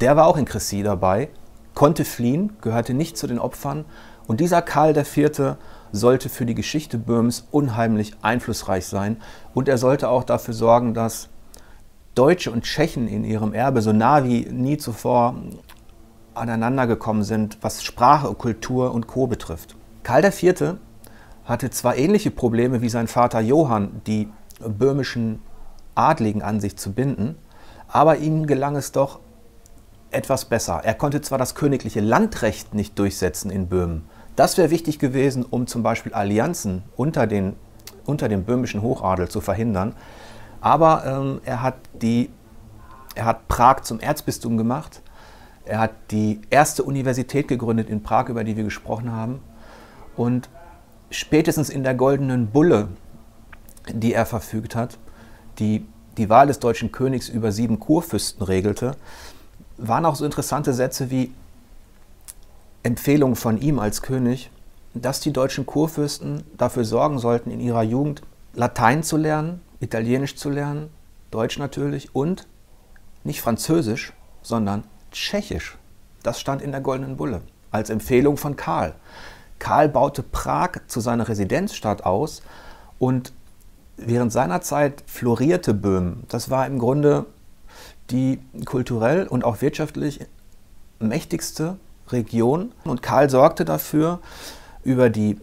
Der 0.00 0.16
war 0.16 0.26
auch 0.26 0.36
in 0.36 0.46
Cressy 0.46 0.82
dabei, 0.82 1.28
konnte 1.74 2.04
fliehen, 2.04 2.56
gehörte 2.60 2.92
nicht 2.92 3.16
zu 3.16 3.28
den 3.28 3.38
Opfern 3.38 3.84
und 4.26 4.40
dieser 4.40 4.62
Karl 4.62 4.96
IV. 4.96 5.56
sollte 5.92 6.28
für 6.28 6.44
die 6.44 6.54
Geschichte 6.54 6.98
Böhmens 6.98 7.46
unheimlich 7.50 8.14
einflussreich 8.22 8.86
sein 8.86 9.16
und 9.54 9.68
er 9.68 9.78
sollte 9.78 10.08
auch 10.08 10.24
dafür 10.24 10.54
sorgen, 10.54 10.92
dass 10.92 11.28
Deutsche 12.16 12.50
und 12.50 12.64
Tschechen 12.64 13.06
in 13.06 13.24
ihrem 13.24 13.54
Erbe 13.54 13.80
so 13.80 13.92
nah 13.92 14.24
wie 14.24 14.44
nie 14.46 14.76
zuvor 14.76 15.36
aneinandergekommen 16.34 17.22
sind, 17.22 17.58
was 17.60 17.84
Sprache, 17.84 18.34
Kultur 18.34 18.92
und 18.92 19.06
Co. 19.06 19.26
betrifft. 19.26 19.76
Karl 20.02 20.24
IV. 20.24 20.78
Hatte 21.50 21.68
zwar 21.70 21.96
ähnliche 21.96 22.30
Probleme 22.30 22.80
wie 22.80 22.88
sein 22.88 23.08
Vater 23.08 23.40
Johann, 23.40 24.02
die 24.06 24.28
böhmischen 24.60 25.42
Adligen 25.96 26.42
an 26.42 26.60
sich 26.60 26.76
zu 26.76 26.92
binden, 26.92 27.36
aber 27.88 28.18
ihm 28.18 28.46
gelang 28.46 28.76
es 28.76 28.92
doch 28.92 29.18
etwas 30.12 30.44
besser. 30.44 30.80
Er 30.84 30.94
konnte 30.94 31.20
zwar 31.22 31.38
das 31.38 31.56
königliche 31.56 32.00
Landrecht 32.00 32.72
nicht 32.72 32.96
durchsetzen 32.98 33.50
in 33.50 33.66
Böhmen, 33.66 34.04
das 34.36 34.56
wäre 34.58 34.70
wichtig 34.70 35.00
gewesen, 35.00 35.44
um 35.44 35.66
zum 35.66 35.82
Beispiel 35.82 36.14
Allianzen 36.14 36.84
unter, 36.96 37.26
den, 37.26 37.56
unter 38.06 38.28
dem 38.28 38.44
böhmischen 38.44 38.80
Hochadel 38.80 39.28
zu 39.28 39.40
verhindern, 39.40 39.96
aber 40.60 41.04
ähm, 41.04 41.40
er, 41.44 41.62
hat 41.62 41.74
die, 42.00 42.30
er 43.16 43.24
hat 43.24 43.48
Prag 43.48 43.80
zum 43.82 43.98
Erzbistum 43.98 44.56
gemacht, 44.56 45.02
er 45.64 45.80
hat 45.80 45.90
die 46.12 46.40
erste 46.48 46.84
Universität 46.84 47.48
gegründet 47.48 47.90
in 47.90 48.04
Prag, 48.04 48.28
über 48.28 48.44
die 48.44 48.56
wir 48.56 48.64
gesprochen 48.64 49.10
haben, 49.10 49.40
und 50.16 50.48
spätestens 51.10 51.68
in 51.68 51.82
der 51.82 51.94
goldenen 51.94 52.48
Bulle, 52.48 52.88
die 53.92 54.14
er 54.14 54.26
verfügt 54.26 54.74
hat, 54.74 54.98
die 55.58 55.86
die 56.16 56.28
Wahl 56.28 56.46
des 56.46 56.58
deutschen 56.58 56.92
Königs 56.92 57.28
über 57.28 57.52
sieben 57.52 57.78
Kurfürsten 57.80 58.42
regelte, 58.42 58.96
waren 59.76 60.04
auch 60.04 60.16
so 60.16 60.24
interessante 60.24 60.72
Sätze 60.72 61.10
wie 61.10 61.32
Empfehlung 62.82 63.36
von 63.36 63.60
ihm 63.60 63.78
als 63.78 64.02
König, 64.02 64.50
dass 64.94 65.20
die 65.20 65.32
deutschen 65.32 65.66
Kurfürsten 65.66 66.44
dafür 66.56 66.84
sorgen 66.84 67.18
sollten, 67.18 67.50
in 67.50 67.60
ihrer 67.60 67.82
Jugend 67.82 68.22
Latein 68.54 69.02
zu 69.02 69.16
lernen, 69.16 69.60
Italienisch 69.80 70.36
zu 70.36 70.50
lernen, 70.50 70.90
Deutsch 71.30 71.58
natürlich 71.58 72.14
und 72.14 72.46
nicht 73.22 73.40
Französisch, 73.40 74.12
sondern 74.42 74.84
Tschechisch. 75.12 75.78
Das 76.22 76.40
stand 76.40 76.60
in 76.60 76.72
der 76.72 76.80
Goldenen 76.80 77.16
Bulle 77.16 77.42
als 77.70 77.90
Empfehlung 77.90 78.36
von 78.36 78.56
Karl. 78.56 78.94
Karl 79.60 79.88
baute 79.88 80.24
Prag 80.24 80.80
zu 80.88 80.98
seiner 80.98 81.28
Residenzstadt 81.28 82.04
aus 82.04 82.42
und 82.98 83.32
während 83.96 84.32
seiner 84.32 84.60
Zeit 84.60 85.04
florierte 85.06 85.74
Böhmen. 85.74 86.24
Das 86.28 86.50
war 86.50 86.66
im 86.66 86.80
Grunde 86.80 87.26
die 88.10 88.40
kulturell 88.64 89.28
und 89.28 89.44
auch 89.44 89.60
wirtschaftlich 89.60 90.26
mächtigste 90.98 91.76
Region. 92.08 92.72
Und 92.84 93.02
Karl 93.02 93.30
sorgte 93.30 93.64
dafür, 93.64 94.18
über 94.82 95.10
die 95.10 95.38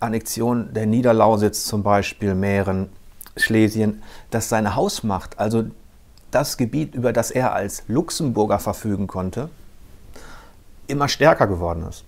Annexion 0.00 0.72
der 0.72 0.86
Niederlausitz 0.86 1.66
zum 1.66 1.82
Beispiel, 1.82 2.34
Mähren, 2.34 2.88
Schlesien, 3.36 4.02
dass 4.30 4.48
seine 4.48 4.74
Hausmacht, 4.74 5.38
also 5.38 5.64
das 6.30 6.56
Gebiet, 6.56 6.94
über 6.94 7.12
das 7.12 7.30
er 7.30 7.52
als 7.52 7.84
Luxemburger 7.88 8.58
verfügen 8.58 9.06
konnte, 9.06 9.50
immer 10.86 11.08
stärker 11.08 11.46
geworden 11.46 11.86
ist. 11.88 12.04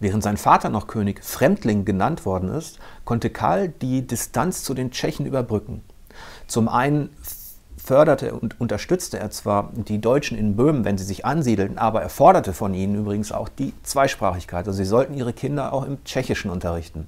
Während 0.00 0.22
sein 0.22 0.36
Vater 0.36 0.68
noch 0.68 0.86
König 0.86 1.24
Fremdling 1.24 1.84
genannt 1.84 2.24
worden 2.24 2.50
ist, 2.50 2.78
konnte 3.04 3.30
Karl 3.30 3.68
die 3.68 4.06
Distanz 4.06 4.62
zu 4.62 4.74
den 4.74 4.90
Tschechen 4.90 5.26
überbrücken. 5.26 5.82
Zum 6.46 6.68
einen 6.68 7.10
förderte 7.76 8.34
und 8.34 8.60
unterstützte 8.60 9.18
er 9.18 9.30
zwar 9.30 9.70
die 9.74 10.00
Deutschen 10.00 10.36
in 10.36 10.56
Böhmen, 10.56 10.84
wenn 10.84 10.98
sie 10.98 11.04
sich 11.04 11.24
ansiedelten, 11.24 11.78
aber 11.78 12.02
er 12.02 12.10
forderte 12.10 12.52
von 12.52 12.74
ihnen 12.74 12.96
übrigens 12.96 13.32
auch 13.32 13.48
die 13.48 13.72
Zweisprachigkeit. 13.82 14.66
Also 14.66 14.76
sie 14.76 14.84
sollten 14.84 15.14
ihre 15.14 15.32
Kinder 15.32 15.72
auch 15.72 15.84
im 15.84 16.04
Tschechischen 16.04 16.50
unterrichten. 16.50 17.06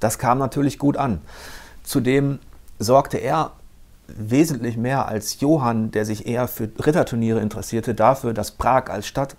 Das 0.00 0.18
kam 0.18 0.38
natürlich 0.38 0.78
gut 0.78 0.96
an. 0.96 1.22
Zudem 1.82 2.40
sorgte 2.78 3.18
er 3.18 3.52
wesentlich 4.06 4.76
mehr 4.76 5.06
als 5.06 5.40
Johann, 5.40 5.90
der 5.90 6.04
sich 6.04 6.26
eher 6.26 6.46
für 6.46 6.70
Ritterturniere 6.84 7.40
interessierte, 7.40 7.94
dafür, 7.94 8.34
dass 8.34 8.50
Prag 8.50 8.90
als 8.90 9.06
Stadt 9.06 9.36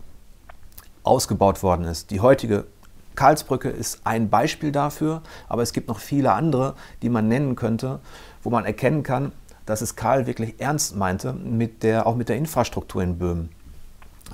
ausgebaut 1.04 1.62
worden 1.64 1.86
ist. 1.86 2.12
Die 2.12 2.22
heutige 2.22 2.66
Karlsbrücke 3.16 3.70
ist 3.70 4.02
ein 4.04 4.30
Beispiel 4.30 4.72
dafür, 4.72 5.22
aber 5.48 5.62
es 5.62 5.74
gibt 5.74 5.88
noch 5.88 6.00
viele 6.00 6.34
andere, 6.34 6.76
die 7.02 7.10
man 7.10 7.28
nennen 7.28 7.56
könnte, 7.56 8.00
wo 8.42 8.50
man 8.50 8.66
erkennen 8.66 9.04
kann, 9.04 9.32
dass 9.66 9.82
es 9.82 9.96
Karl 9.96 10.28
wirklich 10.28 10.60
ernst 10.60 10.96
meinte, 10.96 11.34
mit 11.34 11.84
der, 11.84 12.08
auch 12.08 12.16
mit 12.16 12.30
der 12.30 12.38
Infrastruktur 12.38 13.02
in 13.02 13.18
Böhmen. 13.18 13.50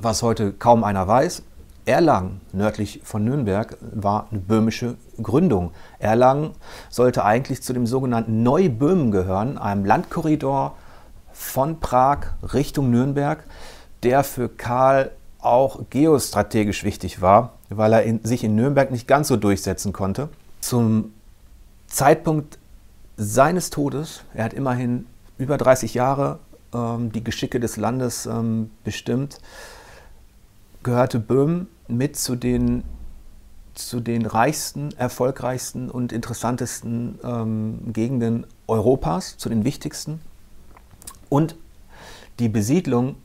Was 0.02 0.24
heute 0.24 0.54
kaum 0.54 0.84
einer 0.84 1.08
weiß, 1.08 1.44
Erlangen, 1.86 2.42
nördlich 2.52 3.02
von 3.04 3.24
Nürnberg, 3.24 3.78
war 3.82 4.28
eine 4.30 4.40
böhmische 4.40 4.96
Gründung. 5.22 5.72
Erlangen 5.98 6.52
sollte 6.90 7.26
eigentlich 7.26 7.64
zu 7.64 7.74
dem 7.74 7.88
sogenannten 7.88 8.44
Neuböhmen 8.44 9.12
gehören, 9.12 9.58
einem 9.58 9.86
Landkorridor 9.86 10.76
von 11.32 11.80
Prag 11.80 12.34
Richtung 12.54 12.92
Nürnberg, 12.92 13.44
der 14.04 14.24
für 14.24 14.50
Karl 14.50 15.12
auch 15.40 15.80
geostrategisch 15.90 16.84
wichtig 16.84 17.22
war, 17.22 17.54
weil 17.70 17.94
er 17.94 18.04
in, 18.04 18.24
sich 18.24 18.44
in 18.44 18.56
Nürnberg 18.56 18.92
nicht 18.92 19.08
ganz 19.08 19.28
so 19.28 19.38
durchsetzen 19.38 19.94
konnte. 19.94 20.30
Zum 20.60 21.14
Zeitpunkt 21.88 22.60
seines 23.18 23.70
Todes, 23.70 24.22
er 24.34 24.46
hat 24.46 24.54
immerhin 24.54 25.06
über 25.38 25.58
30 25.58 25.94
Jahre 25.94 26.40
ähm, 26.74 27.12
die 27.12 27.24
Geschicke 27.24 27.60
des 27.60 27.78
Landes 27.78 28.26
ähm, 28.26 28.72
bestimmt, 28.84 29.40
gehörte 30.84 31.20
Böhmen 31.20 31.68
mit 31.88 32.16
zu 32.16 32.36
den, 32.36 32.84
zu 33.76 34.00
den 34.00 34.26
reichsten, 34.26 34.92
erfolgreichsten 34.98 35.90
und 35.90 36.12
interessantesten 36.12 37.20
ähm, 37.24 37.94
Gegenden 37.94 38.46
Europas, 38.68 39.38
zu 39.38 39.50
den 39.50 39.64
wichtigsten. 39.64 40.22
Und 41.28 41.56
die 42.40 42.50
Besiedlung, 42.50 43.16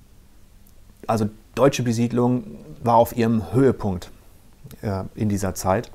also 1.07 1.29
deutsche 1.55 1.83
Besiedlung, 1.83 2.45
war 2.83 2.97
auf 2.97 3.17
ihrem 3.17 3.53
Höhepunkt 3.53 4.11
äh, 4.85 5.05
in 5.15 5.29
dieser 5.29 5.55
Zeit. 5.55 5.91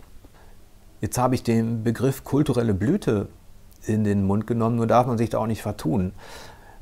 Jetzt 1.01 1.17
habe 1.17 1.35
ich 1.35 1.43
den 1.43 1.83
Begriff 1.83 2.23
kulturelle 2.23 2.73
Blüte 2.73 3.29
in 3.85 4.03
den 4.03 4.25
Mund 4.25 4.47
genommen, 4.47 4.75
nur 4.75 4.87
darf 4.87 5.07
man 5.07 5.17
sich 5.17 5.29
da 5.29 5.37
auch 5.37 5.47
nicht 5.47 5.61
vertun. 5.61 6.11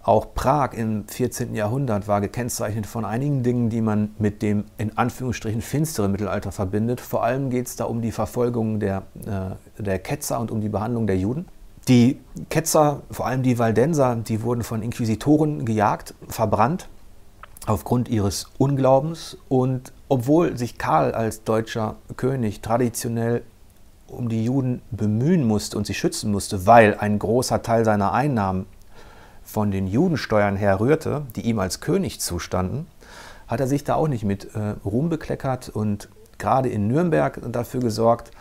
Auch 0.01 0.33
Prag 0.33 0.71
im 0.73 1.05
14. 1.07 1.53
Jahrhundert 1.53 2.07
war 2.07 2.21
gekennzeichnet 2.21 2.85
von 2.87 3.03
einigen 3.03 3.43
Dingen, 3.43 3.69
die 3.69 3.81
man 3.81 4.15
mit 4.17 4.41
dem 4.41 4.63
in 4.77 4.97
Anführungsstrichen 4.97 5.61
finsteren 5.61 6.13
Mittelalter 6.13 6.53
verbindet. 6.53 7.01
Vor 7.01 7.23
allem 7.23 7.49
geht 7.49 7.67
es 7.67 7.75
da 7.75 7.83
um 7.83 8.01
die 8.01 8.13
Verfolgung 8.13 8.79
der, 8.79 9.03
äh, 9.25 9.83
der 9.83 9.99
Ketzer 9.99 10.39
und 10.39 10.49
um 10.49 10.61
die 10.61 10.69
Behandlung 10.69 11.07
der 11.07 11.17
Juden. 11.17 11.45
Die 11.89 12.19
Ketzer, 12.49 13.01
vor 13.11 13.27
allem 13.27 13.43
die 13.43 13.59
Waldenser, 13.59 14.15
die 14.15 14.41
wurden 14.41 14.63
von 14.63 14.81
Inquisitoren 14.81 15.65
gejagt, 15.65 16.15
verbrannt 16.29 16.87
aufgrund 17.67 18.09
ihres 18.09 18.47
Unglaubens. 18.57 19.37
Und 19.47 19.93
obwohl 20.09 20.57
sich 20.57 20.77
Karl 20.77 21.11
als 21.13 21.43
deutscher 21.43 21.95
König 22.15 22.61
traditionell 22.61 23.43
um 24.07 24.29
die 24.29 24.45
Juden 24.45 24.81
bemühen 24.89 25.45
musste 25.45 25.77
und 25.77 25.85
sie 25.85 25.93
schützen 25.93 26.31
musste, 26.31 26.65
weil 26.65 26.97
ein 26.97 27.19
großer 27.19 27.61
Teil 27.61 27.85
seiner 27.85 28.13
Einnahmen 28.13 28.65
von 29.43 29.69
den 29.69 29.87
Judensteuern 29.87 30.55
herrührte, 30.55 31.23
die 31.35 31.41
ihm 31.41 31.59
als 31.59 31.79
König 31.81 32.19
zustanden, 32.19 32.87
hat 33.47 33.59
er 33.59 33.67
sich 33.67 33.83
da 33.83 33.95
auch 33.95 34.07
nicht 34.07 34.23
mit 34.23 34.55
äh, 34.55 34.75
Ruhm 34.85 35.09
bekleckert 35.09 35.69
und 35.69 36.09
gerade 36.37 36.69
in 36.69 36.87
Nürnberg 36.87 37.39
dafür 37.51 37.81
gesorgt, 37.81 38.31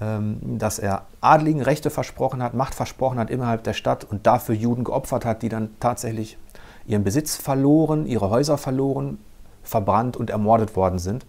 ähm, 0.00 0.58
dass 0.58 0.78
er 0.78 1.06
Adligen 1.20 1.62
Rechte 1.62 1.90
versprochen 1.90 2.42
hat, 2.42 2.54
Macht 2.54 2.74
versprochen 2.74 3.18
hat 3.18 3.30
innerhalb 3.30 3.64
der 3.64 3.72
Stadt 3.74 4.04
und 4.04 4.26
dafür 4.26 4.54
Juden 4.54 4.84
geopfert 4.84 5.24
hat, 5.24 5.42
die 5.42 5.48
dann 5.48 5.70
tatsächlich 5.80 6.38
ihren 6.90 7.04
Besitz 7.04 7.36
verloren, 7.36 8.06
ihre 8.06 8.30
Häuser 8.30 8.58
verloren, 8.58 9.18
verbrannt 9.62 10.16
und 10.16 10.30
ermordet 10.30 10.76
worden 10.76 10.98
sind. 10.98 11.24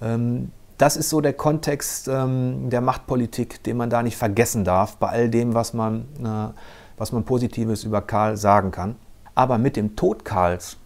Ähm, 0.00 0.50
das 0.78 0.96
ist 0.96 1.08
so 1.08 1.20
der 1.20 1.32
Kontext 1.32 2.08
ähm, 2.08 2.68
der 2.70 2.80
Machtpolitik, 2.80 3.62
den 3.62 3.76
man 3.76 3.90
da 3.90 4.02
nicht 4.02 4.16
vergessen 4.16 4.64
darf, 4.64 4.96
bei 4.96 5.08
all 5.08 5.28
dem, 5.28 5.54
was 5.54 5.72
man, 5.72 6.02
äh, 6.22 6.52
was 6.96 7.12
man 7.12 7.24
Positives 7.24 7.84
über 7.84 8.02
Karl 8.02 8.36
sagen 8.36 8.70
kann. 8.70 8.96
Aber 9.34 9.58
mit 9.58 9.76
dem 9.76 9.96
Tod 9.96 10.24
Karls, 10.24 10.76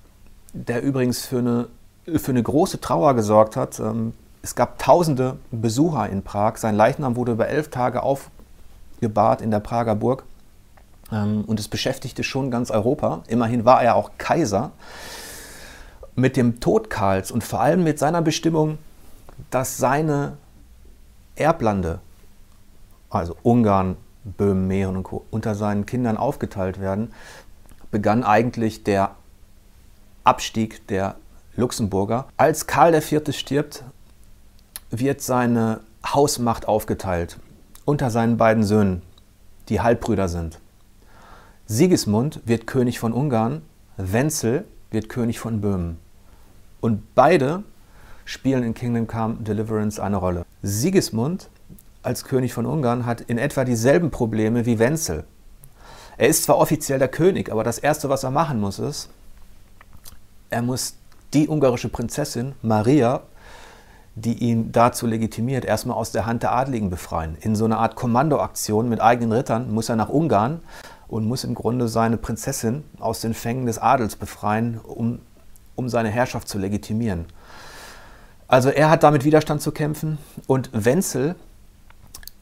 der 0.52 0.82
übrigens 0.82 1.24
für 1.26 1.38
eine, 1.38 1.68
für 2.18 2.32
eine 2.32 2.42
große 2.42 2.80
Trauer 2.80 3.14
gesorgt 3.14 3.56
hat, 3.56 3.80
ähm, 3.80 4.12
es 4.42 4.54
gab 4.54 4.78
tausende 4.78 5.36
Besucher 5.50 6.08
in 6.08 6.22
Prag. 6.22 6.56
Sein 6.58 6.74
Leichnam 6.74 7.16
wurde 7.16 7.32
über 7.32 7.48
elf 7.48 7.68
Tage 7.68 8.02
aufgebahrt 8.02 9.42
in 9.42 9.50
der 9.50 9.60
Prager 9.60 9.94
Burg. 9.94 10.24
Ähm, 11.12 11.44
und 11.46 11.60
es 11.60 11.68
beschäftigte 11.68 12.22
schon 12.22 12.50
ganz 12.50 12.70
Europa. 12.70 13.22
Immerhin 13.28 13.64
war 13.64 13.82
er 13.82 13.94
auch 13.94 14.12
Kaiser. 14.18 14.72
mit 16.18 16.36
dem 16.36 16.58
Tod 16.58 16.90
Karls 16.90 17.30
und 17.30 17.44
vor 17.44 17.60
allem 17.60 17.84
mit 17.84 17.98
seiner 18.00 18.22
Bestimmung, 18.22 18.78
dass 19.50 19.76
seine 19.76 20.36
Erblande, 21.36 22.00
also 23.08 23.36
Ungarn, 23.44 23.96
Böhmen, 24.24 24.66
Mähren 24.66 24.96
und 24.96 25.04
Co., 25.04 25.24
unter 25.30 25.54
seinen 25.54 25.86
Kindern 25.86 26.16
aufgeteilt 26.16 26.80
werden, 26.80 27.12
begann 27.92 28.24
eigentlich 28.24 28.82
der 28.82 29.12
Abstieg 30.24 30.86
der 30.88 31.14
Luxemburger. 31.54 32.26
Als 32.36 32.66
Karl 32.66 32.94
IV. 32.94 33.32
stirbt, 33.36 33.84
wird 34.90 35.22
seine 35.22 35.80
Hausmacht 36.04 36.66
aufgeteilt 36.66 37.38
unter 37.84 38.10
seinen 38.10 38.36
beiden 38.36 38.64
Söhnen, 38.64 39.02
die 39.68 39.80
Halbbrüder 39.80 40.28
sind. 40.28 40.58
Sigismund 41.70 42.40
wird 42.46 42.66
König 42.66 42.98
von 42.98 43.12
Ungarn, 43.12 43.60
Wenzel 43.98 44.64
wird 44.90 45.10
König 45.10 45.38
von 45.38 45.60
Böhmen. 45.60 45.98
Und 46.80 47.14
beide 47.14 47.62
spielen 48.24 48.62
in 48.62 48.72
Kingdom 48.72 49.06
Come 49.06 49.34
Deliverance 49.40 50.02
eine 50.02 50.16
Rolle. 50.16 50.46
Sigismund 50.62 51.50
als 52.02 52.24
König 52.24 52.54
von 52.54 52.64
Ungarn 52.64 53.04
hat 53.04 53.20
in 53.20 53.36
etwa 53.36 53.64
dieselben 53.64 54.10
Probleme 54.10 54.64
wie 54.64 54.78
Wenzel. 54.78 55.24
Er 56.16 56.28
ist 56.28 56.44
zwar 56.44 56.56
offiziell 56.56 56.98
der 56.98 57.08
König, 57.08 57.52
aber 57.52 57.64
das 57.64 57.78
Erste, 57.78 58.08
was 58.08 58.24
er 58.24 58.30
machen 58.30 58.60
muss, 58.60 58.78
ist, 58.78 59.10
er 60.48 60.62
muss 60.62 60.94
die 61.34 61.48
ungarische 61.50 61.90
Prinzessin 61.90 62.54
Maria, 62.62 63.24
die 64.14 64.38
ihn 64.38 64.72
dazu 64.72 65.06
legitimiert, 65.06 65.66
erstmal 65.66 65.98
aus 65.98 66.12
der 66.12 66.24
Hand 66.24 66.42
der 66.42 66.52
Adligen 66.52 66.88
befreien. 66.88 67.36
In 67.42 67.54
so 67.54 67.66
einer 67.66 67.78
Art 67.78 67.94
Kommandoaktion 67.94 68.88
mit 68.88 69.02
eigenen 69.02 69.32
Rittern 69.32 69.70
muss 69.70 69.90
er 69.90 69.96
nach 69.96 70.08
Ungarn 70.08 70.60
und 71.08 71.26
muss 71.26 71.44
im 71.44 71.54
Grunde 71.54 71.88
seine 71.88 72.16
Prinzessin 72.16 72.84
aus 73.00 73.20
den 73.20 73.34
Fängen 73.34 73.66
des 73.66 73.78
Adels 73.78 74.16
befreien, 74.16 74.78
um, 74.78 75.20
um 75.74 75.88
seine 75.88 76.10
Herrschaft 76.10 76.48
zu 76.48 76.58
legitimieren. 76.58 77.26
Also 78.46 78.70
er 78.70 78.90
hat 78.90 79.02
damit 79.02 79.24
Widerstand 79.24 79.60
zu 79.60 79.72
kämpfen 79.72 80.18
und 80.46 80.70
Wenzel 80.72 81.34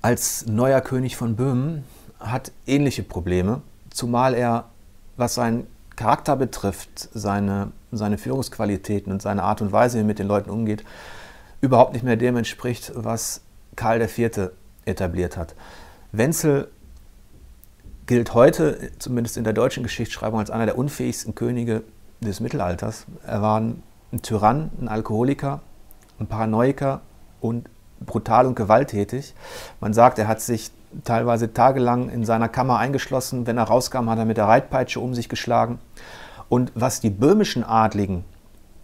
als 0.03 0.47
neuer 0.47 0.81
König 0.81 1.17
von 1.17 1.35
Böhmen 1.37 1.85
hat 2.21 2.53
ähnliche 2.67 3.03
Probleme, 3.03 3.63
zumal 3.91 4.35
er, 4.35 4.67
was 5.17 5.35
seinen 5.35 5.67
Charakter 5.97 6.37
betrifft, 6.37 7.09
seine, 7.13 7.73
seine 7.91 8.19
Führungsqualitäten 8.19 9.13
und 9.13 9.23
seine 9.23 9.43
Art 9.43 9.63
und 9.63 9.73
Weise, 9.73 9.97
wie 9.97 10.03
er 10.03 10.07
mit 10.07 10.19
den 10.19 10.29
Leuten 10.29 10.51
umgeht, 10.51 10.85
überhaupt 11.61 11.95
nicht 11.95 12.05
mehr 12.05 12.17
dem 12.17 12.37
entspricht, 12.37 12.93
was 12.95 13.41
Karl 13.75 14.01
IV. 14.01 14.51
etabliert 14.85 15.37
hat. 15.37 15.55
Wenzel 16.13 16.69
gilt 18.07 18.35
heute, 18.35 18.91
zumindest 18.99 19.37
in 19.37 19.45
der 19.45 19.53
deutschen 19.53 19.83
Geschichtsschreibung, 19.83 20.39
als 20.39 20.51
einer 20.51 20.67
der 20.67 20.79
unfähigsten 20.79 21.35
Könige 21.35 21.83
des 22.21 22.41
Mittelalters. 22.41 23.07
Er 23.27 23.43
war 23.43 23.61
ein 23.61 23.83
Tyrann, 24.23 24.71
ein 24.81 24.89
Alkoholiker, 24.89 25.61
ein 26.19 26.27
Paranoiker 26.27 27.01
und 27.41 27.69
brutal 28.01 28.47
und 28.47 28.55
gewalttätig. 28.55 29.35
Man 29.81 29.93
sagt, 29.93 30.19
er 30.19 30.29
hat 30.29 30.41
sich 30.41 30.71
teilweise 31.05 31.53
tagelang 31.53 32.09
in 32.09 32.25
seiner 32.25 32.49
Kammer 32.49 32.79
eingeschlossen. 32.79 33.47
Wenn 33.47 33.59
er 33.59 33.65
rauskam, 33.65 34.09
hat 34.09 34.19
er 34.19 34.25
mit 34.25 34.37
der 34.37 34.47
Reitpeitsche 34.47 35.01
um 35.01 35.15
sich 35.15 35.29
geschlagen. 35.29 35.79
Und 36.49 36.73
was 36.75 37.01
die 37.01 37.11
böhmischen 37.11 37.65
Adligen 37.65 38.25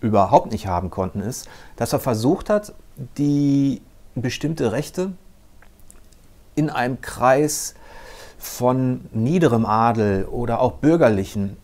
überhaupt 0.01 0.51
nicht 0.51 0.67
haben 0.67 0.91
konnten, 0.91 1.21
ist, 1.21 1.49
dass 1.77 1.93
er 1.93 2.01
versucht 2.01 2.51
hat, 2.51 2.75
die 3.19 3.83
bestimmte 4.15 4.73
Rechte 4.73 5.13
in 6.55 6.69
einem 6.69 7.01
Kreis 7.01 7.75
von 8.43 9.03
niederem 9.13 9.65
Adel 9.65 10.25
oder 10.25 10.61
auch 10.61 10.73
bürgerlichen 10.73 11.57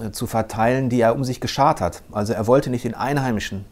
äh, 0.00 0.12
zu 0.12 0.28
verteilen, 0.28 0.88
die 0.88 1.00
er 1.00 1.16
um 1.16 1.24
sich 1.24 1.40
geschart 1.40 1.80
hat. 1.80 2.02
Also 2.12 2.32
er 2.32 2.46
wollte 2.46 2.70
nicht 2.70 2.84
den 2.84 2.94
Einheimischen 2.94 3.64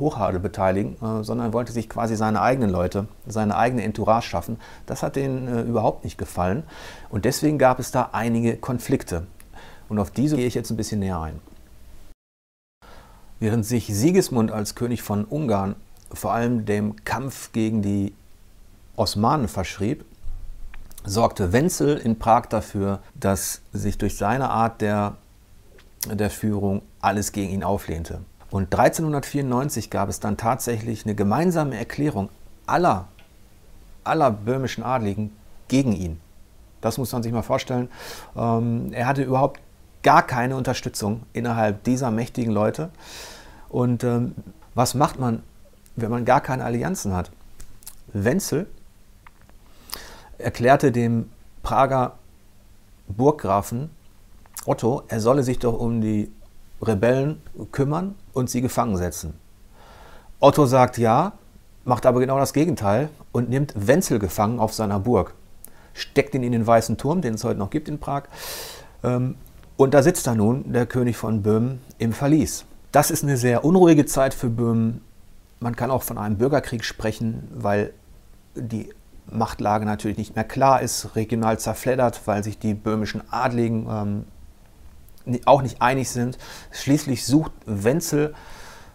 Hochadel 0.00 0.40
beteiligen, 0.40 0.96
äh, 1.00 1.22
sondern 1.22 1.52
wollte 1.52 1.70
sich 1.70 1.88
quasi 1.88 2.16
seine 2.16 2.42
eigenen 2.42 2.70
Leute, 2.70 3.06
seine 3.26 3.56
eigene 3.56 3.84
Entourage 3.84 4.28
schaffen. 4.28 4.58
Das 4.84 5.04
hat 5.04 5.14
denen 5.14 5.46
äh, 5.46 5.62
überhaupt 5.62 6.02
nicht 6.02 6.18
gefallen. 6.18 6.64
Und 7.08 7.24
deswegen 7.24 7.56
gab 7.56 7.78
es 7.78 7.92
da 7.92 8.10
einige 8.12 8.56
Konflikte. 8.56 9.28
Und 9.88 10.00
auf 10.00 10.10
diese 10.10 10.34
gehe 10.34 10.46
ich 10.46 10.54
jetzt 10.54 10.70
ein 10.70 10.76
bisschen 10.76 10.98
näher 10.98 11.20
ein. 11.20 11.38
Während 13.38 13.64
sich 13.64 13.86
Sigismund 13.86 14.50
als 14.50 14.74
König 14.74 15.02
von 15.02 15.24
Ungarn 15.24 15.76
vor 16.12 16.32
allem 16.32 16.66
dem 16.66 17.04
Kampf 17.04 17.52
gegen 17.52 17.80
die 17.80 18.12
Osmanen 18.96 19.46
verschrieb, 19.46 20.04
sorgte 21.04 21.52
Wenzel 21.52 21.96
in 21.98 22.18
Prag 22.18 22.46
dafür, 22.46 23.00
dass 23.14 23.62
sich 23.72 23.98
durch 23.98 24.16
seine 24.16 24.50
Art 24.50 24.80
der, 24.80 25.16
der 26.06 26.30
Führung 26.30 26.82
alles 27.00 27.32
gegen 27.32 27.52
ihn 27.52 27.64
auflehnte. 27.64 28.20
Und 28.50 28.74
1394 28.74 29.90
gab 29.90 30.08
es 30.08 30.20
dann 30.20 30.36
tatsächlich 30.36 31.04
eine 31.04 31.14
gemeinsame 31.14 31.76
Erklärung 31.76 32.28
aller, 32.66 33.08
aller 34.04 34.30
böhmischen 34.30 34.84
Adligen 34.84 35.32
gegen 35.68 35.92
ihn. 35.92 36.20
Das 36.80 36.98
muss 36.98 37.12
man 37.12 37.22
sich 37.22 37.32
mal 37.32 37.42
vorstellen. 37.42 37.88
Ähm, 38.36 38.92
er 38.92 39.06
hatte 39.06 39.22
überhaupt 39.22 39.60
gar 40.02 40.26
keine 40.26 40.56
Unterstützung 40.56 41.22
innerhalb 41.32 41.84
dieser 41.84 42.10
mächtigen 42.10 42.52
Leute. 42.52 42.90
Und 43.68 44.04
ähm, 44.04 44.34
was 44.74 44.94
macht 44.94 45.18
man, 45.18 45.42
wenn 45.96 46.10
man 46.10 46.24
gar 46.24 46.40
keine 46.40 46.64
Allianzen 46.64 47.14
hat? 47.14 47.30
Wenzel 48.12 48.66
erklärte 50.42 50.92
dem 50.92 51.30
Prager 51.62 52.18
Burggrafen 53.08 53.90
Otto, 54.64 55.02
er 55.08 55.20
solle 55.20 55.42
sich 55.42 55.58
doch 55.58 55.78
um 55.78 56.00
die 56.00 56.30
Rebellen 56.80 57.42
kümmern 57.72 58.14
und 58.32 58.48
sie 58.48 58.60
gefangen 58.60 58.96
setzen. 58.96 59.34
Otto 60.38 60.66
sagt 60.66 60.98
ja, 60.98 61.32
macht 61.84 62.06
aber 62.06 62.20
genau 62.20 62.38
das 62.38 62.52
Gegenteil 62.52 63.08
und 63.32 63.48
nimmt 63.48 63.72
Wenzel 63.76 64.18
gefangen 64.18 64.60
auf 64.60 64.72
seiner 64.72 65.00
Burg, 65.00 65.34
steckt 65.94 66.34
ihn 66.34 66.42
in 66.42 66.52
den 66.52 66.66
Weißen 66.66 66.96
Turm, 66.96 67.22
den 67.22 67.34
es 67.34 67.44
heute 67.44 67.58
noch 67.58 67.70
gibt 67.70 67.88
in 67.88 67.98
Prag. 67.98 68.24
Ähm, 69.02 69.36
und 69.76 69.94
da 69.94 70.02
sitzt 70.02 70.26
da 70.26 70.34
nun 70.34 70.72
der 70.72 70.86
König 70.86 71.16
von 71.16 71.42
Böhmen 71.42 71.80
im 71.98 72.12
Verlies. 72.12 72.64
Das 72.92 73.10
ist 73.10 73.24
eine 73.24 73.36
sehr 73.36 73.64
unruhige 73.64 74.06
Zeit 74.06 74.34
für 74.34 74.48
Böhmen. 74.48 75.00
Man 75.60 75.74
kann 75.74 75.90
auch 75.90 76.02
von 76.02 76.18
einem 76.18 76.36
Bürgerkrieg 76.38 76.84
sprechen, 76.84 77.48
weil 77.54 77.92
die 78.54 78.90
Machtlage 79.30 79.86
natürlich 79.86 80.18
nicht 80.18 80.34
mehr 80.34 80.44
klar 80.44 80.82
ist, 80.82 81.16
regional 81.16 81.58
zerfleddert, 81.58 82.22
weil 82.26 82.44
sich 82.44 82.58
die 82.58 82.74
böhmischen 82.74 83.22
Adligen 83.30 83.86
ähm, 85.26 85.40
auch 85.44 85.62
nicht 85.62 85.80
einig 85.80 86.10
sind. 86.10 86.38
Schließlich 86.70 87.24
sucht 87.24 87.52
Wenzel 87.66 88.34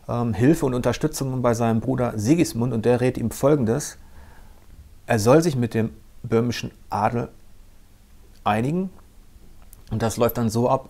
ähm, 0.08 0.34
Hilfe 0.34 0.66
und 0.66 0.74
Unterstützung 0.74 1.42
bei 1.42 1.54
seinem 1.54 1.80
Bruder 1.80 2.14
Sigismund 2.18 2.74
und 2.74 2.86
der 2.86 3.02
rät 3.02 3.18
ihm 3.18 3.32
folgendes: 3.32 3.98
Er 5.06 5.20
soll 5.20 5.42
sich 5.42 5.56
mit 5.56 5.74
dem 5.74 5.92
böhmischen 6.24 6.72
Adel 6.90 7.30
einigen. 8.44 8.90
Und 9.92 10.02
das 10.02 10.18
läuft 10.18 10.38
dann 10.38 10.50
so 10.50 10.70
ab, 10.70 10.90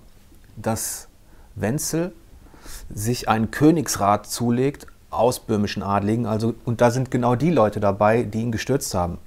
dass 0.55 1.07
Wenzel 1.55 2.13
sich 2.89 3.29
einen 3.29 3.51
Königsrat 3.51 4.27
zulegt 4.27 4.87
aus 5.09 5.39
böhmischen 5.39 5.83
Adligen. 5.83 6.25
Also, 6.25 6.55
und 6.65 6.81
da 6.81 6.91
sind 6.91 7.11
genau 7.11 7.35
die 7.35 7.51
Leute 7.51 7.79
dabei, 7.79 8.23
die 8.23 8.41
ihn 8.41 8.51
gestürzt 8.51 8.93
haben. 8.93 9.19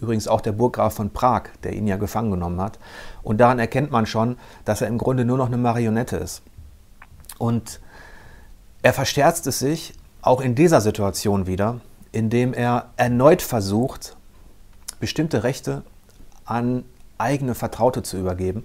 Übrigens 0.00 0.28
auch 0.28 0.40
der 0.40 0.52
Burggraf 0.52 0.94
von 0.94 1.10
Prag, 1.10 1.44
der 1.64 1.72
ihn 1.72 1.86
ja 1.86 1.96
gefangen 1.96 2.30
genommen 2.30 2.60
hat. 2.60 2.78
Und 3.22 3.38
daran 3.38 3.58
erkennt 3.58 3.90
man 3.90 4.06
schon, 4.06 4.36
dass 4.64 4.80
er 4.80 4.88
im 4.88 4.98
Grunde 4.98 5.24
nur 5.24 5.36
noch 5.36 5.46
eine 5.46 5.56
Marionette 5.56 6.16
ist. 6.16 6.42
Und 7.38 7.80
er 8.82 8.92
verstärzt 8.92 9.46
es 9.46 9.58
sich 9.58 9.94
auch 10.22 10.40
in 10.40 10.54
dieser 10.54 10.80
Situation 10.80 11.46
wieder, 11.46 11.80
indem 12.12 12.54
er 12.54 12.90
erneut 12.96 13.42
versucht, 13.42 14.16
bestimmte 15.00 15.42
Rechte 15.42 15.82
an 16.44 16.84
eigene 17.18 17.54
Vertraute 17.54 18.02
zu 18.02 18.18
übergeben. 18.18 18.64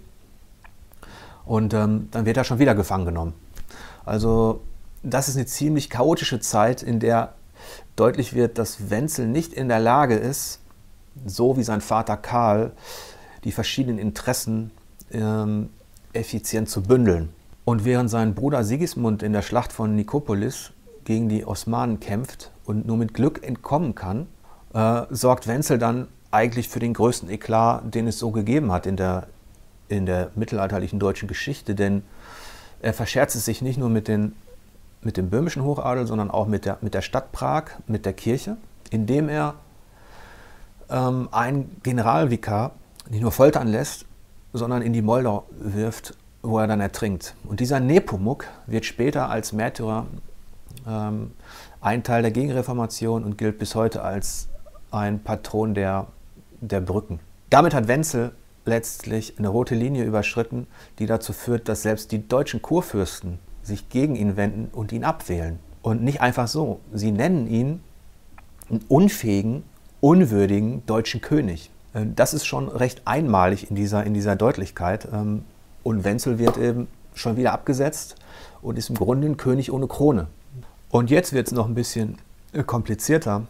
Und 1.46 1.74
ähm, 1.74 2.10
dann 2.12 2.26
wird 2.26 2.38
er 2.38 2.43
schon 2.43 2.60
wieder 2.60 2.76
gefangen 2.76 3.06
genommen. 3.06 3.34
Also 4.06 4.62
das 5.02 5.28
ist 5.28 5.36
eine 5.36 5.46
ziemlich 5.46 5.89
chaotische 5.89 6.39
Zeit, 6.39 6.82
in 6.82 7.00
der 7.00 7.34
deutlich 7.96 8.34
wird, 8.34 8.58
dass 8.58 8.89
Wenzel 8.89 9.28
nicht 9.28 9.54
in 9.54 9.67
der 9.67 9.80
Lage 9.80 10.15
ist, 10.15 10.60
so 11.26 11.58
wie 11.58 11.63
sein 11.63 11.82
Vater 11.82 12.17
Karl, 12.17 12.71
die 13.43 13.52
verschiedenen 13.52 13.99
Interessen 13.99 14.71
ähm, 15.12 15.69
effizient 16.13 16.69
zu 16.69 16.82
bündeln. 16.82 17.30
Und 17.65 17.86
während 17.86 18.10
sein 18.10 18.36
Bruder 18.36 18.63
Sigismund 18.63 19.23
in 19.23 19.34
der 19.34 19.41
Schlacht 19.41 19.71
von 19.71 19.95
Nikopolis 19.95 20.71
gegen 21.06 21.30
die 21.30 21.45
Osmanen 21.45 21.99
kämpft 21.99 22.52
und 22.65 22.86
nur 22.86 22.97
mit 22.97 23.13
Glück 23.13 23.45
entkommen 23.45 23.95
kann, 23.95 24.28
äh, 24.73 25.04
sorgt 25.10 25.47
Wenzel 25.47 25.78
dann 25.78 26.08
eigentlich 26.32 26.67
für 26.67 26.80
den 26.80 26.93
größten 26.93 27.30
Eklat, 27.30 27.93
den 27.93 28.08
es 28.08 28.19
so 28.19 28.32
gegeben 28.32 28.71
hat 28.71 28.86
in 28.86 28.97
der, 28.97 29.28
in 29.88 30.06
der 30.06 30.32
mittelalterlichen 30.36 30.99
deutschen 30.99 31.28
Geschichte. 31.28 31.76
Denn 31.76 32.04
er 32.82 32.93
verscherzt 32.93 33.36
es 33.36 33.45
sich 33.45 33.62
nicht 33.62 33.78
nur 33.78 33.89
mit, 33.89 34.08
den, 34.08 34.34
mit 35.02 35.15
dem 35.15 35.30
böhmischen 35.30 35.63
Hochadel, 35.63 36.08
sondern 36.08 36.32
auch 36.32 36.47
mit 36.47 36.65
der, 36.65 36.80
mit 36.82 36.93
der 36.93 37.02
Stadt 37.02 37.32
Prag, 37.32 37.65
mit 37.88 38.06
der 38.06 38.13
Kirche, 38.13 38.58
indem 38.89 39.30
er 39.30 39.56
ähm, 40.89 41.30
einen 41.32 41.78
Generalvikar 41.84 42.72
nicht 43.10 43.22
nur 43.22 43.32
foltern 43.32 43.67
lässt, 43.67 44.06
sondern 44.54 44.82
in 44.82 44.93
die 44.93 45.02
Moldau 45.02 45.46
wirft 45.60 46.15
wo 46.43 46.60
er 46.60 46.67
dann 46.67 46.82
ertrinkt. 46.82 47.36
Und 47.46 47.62
dieser 47.62 47.80
Nepomuk 47.80 48.46
wird 48.67 48.86
später 48.86 49.30
als 49.30 49.54
Märtyrer 49.54 50.06
ähm, 50.86 51.32
ein 51.82 52.04
Teil 52.04 52.22
der 52.22 52.32
Gegenreformation 52.32 53.24
und 53.24 53.38
gilt 53.38 53.58
bis 53.58 53.76
heute 53.76 54.04
als 54.04 54.50
ein 54.91 55.24
Patron 55.24 55.74
der, 55.74 56.08
der 56.60 56.82
Brücken. 56.82 57.19
Damit 57.50 57.74
hat 57.74 57.88
Wenzel 57.88 58.34
letztlich 58.65 59.39
eine 59.39 59.48
rote 59.48 59.76
Linie 59.76 60.04
überschritten, 60.04 60.67
die 61.00 61.06
dazu 61.06 61.34
führt, 61.34 61.69
dass 61.69 61.82
selbst 61.82 62.12
die 62.12 62.28
deutschen 62.28 62.62
Kurfürsten 62.62 63.39
sich 63.62 63.89
gegen 63.89 64.15
ihn 64.15 64.36
wenden 64.36 64.69
und 64.74 64.91
ihn 64.91 65.06
abwählen. 65.06 65.60
Und 65.82 66.04
nicht 66.04 66.22
einfach 66.22 66.48
so. 66.48 66.80
Sie 66.93 67.12
nennen 67.12 67.48
ihn 67.48 67.82
einen 68.69 68.84
unfähigen, 68.88 69.63
unwürdigen 70.04 70.86
deutschen 70.86 71.22
König. 71.22 71.72
Äh, 71.94 72.06
das 72.13 72.34
ist 72.34 72.46
schon 72.46 72.68
recht 72.68 73.04
einmalig 73.06 73.70
in 73.70 73.78
dieser, 73.78 74.04
in 74.04 74.13
dieser 74.13 74.36
Deutlichkeit. 74.36 75.08
Ähm, 75.12 75.46
und 75.82 76.04
Wenzel 76.04 76.39
wird 76.39 76.58
eben 76.58 76.88
schon 77.13 77.38
wieder 77.38 77.54
abgesetzt 77.54 78.18
und 78.62 78.78
ist 78.78 78.89
im 78.89 78.98
Grunde 78.98 79.28
ein 79.28 79.38
König 79.38 79.72
ohne 79.72 79.88
Krone. 79.88 80.28
Und 80.89 81.10
jetzt 81.10 81.32
wird 81.32 81.48
es 81.48 81.54
noch 81.54 81.68
ein 81.68 81.74
bisschen 81.74 82.18
äh, 82.52 82.63
komplizierter, 82.63 83.48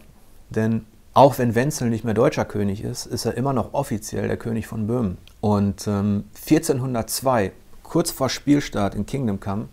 denn 0.48 0.84
auch 1.12 1.38
wenn 1.38 1.56
Wenzel 1.56 1.90
nicht 1.90 2.04
mehr 2.04 2.14
deutscher 2.14 2.44
König 2.44 2.84
ist, 2.84 3.06
ist 3.06 3.24
er 3.24 3.36
immer 3.36 3.52
noch 3.52 3.74
offiziell 3.74 4.28
der 4.28 4.36
König 4.36 4.68
von 4.68 4.86
Böhmen. 4.86 5.18
Und 5.40 5.88
ähm, 5.88 6.24
1402, 6.48 7.50
kurz 7.82 8.12
vor 8.12 8.28
Spielstart 8.28 8.94
in 8.94 9.06
Kingdom 9.06 9.40
Come, 9.40 9.68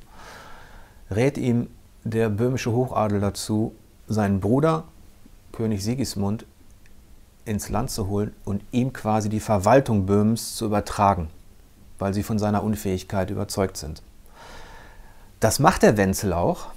rät 1.11 1.37
ihm 1.37 1.67
der 2.03 2.29
böhmische 2.29 2.71
Hochadel 2.71 3.19
dazu, 3.19 3.75
seinen 4.07 4.39
Bruder, 4.39 4.85
König 5.51 5.83
Sigismund, 5.83 6.45
ins 7.45 7.69
Land 7.69 7.91
zu 7.91 8.07
holen 8.07 8.33
und 8.45 8.63
ihm 8.71 8.93
quasi 8.93 9.29
die 9.29 9.39
Verwaltung 9.39 10.05
Böhmens 10.05 10.55
zu 10.55 10.65
übertragen, 10.65 11.29
weil 11.99 12.13
sie 12.13 12.23
von 12.23 12.39
seiner 12.39 12.63
Unfähigkeit 12.63 13.29
überzeugt 13.29 13.77
sind. 13.77 14.01
Das 15.39 15.59
macht 15.59 15.83
der 15.83 15.97
Wenzel 15.97 16.33
auch, 16.33 16.67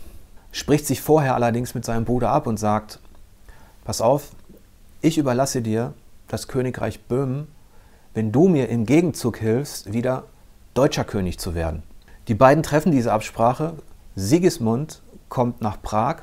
spricht 0.52 0.86
sich 0.86 1.00
vorher 1.00 1.34
allerdings 1.34 1.74
mit 1.74 1.84
seinem 1.84 2.04
Bruder 2.04 2.30
ab 2.30 2.46
und 2.46 2.58
sagt, 2.58 2.98
pass 3.84 4.00
auf, 4.00 4.30
ich 5.00 5.18
überlasse 5.18 5.60
dir 5.60 5.92
das 6.28 6.48
Königreich 6.48 7.02
Böhmen, 7.04 7.48
wenn 8.14 8.32
du 8.32 8.48
mir 8.48 8.68
im 8.68 8.86
Gegenzug 8.86 9.36
hilfst, 9.36 9.92
wieder 9.92 10.24
deutscher 10.72 11.04
König 11.04 11.38
zu 11.38 11.54
werden. 11.54 11.82
Die 12.28 12.34
beiden 12.34 12.62
treffen 12.62 12.92
diese 12.92 13.12
Absprache. 13.12 13.74
Sigismund 14.16 15.02
kommt 15.28 15.60
nach 15.60 15.82
Prag, 15.82 16.22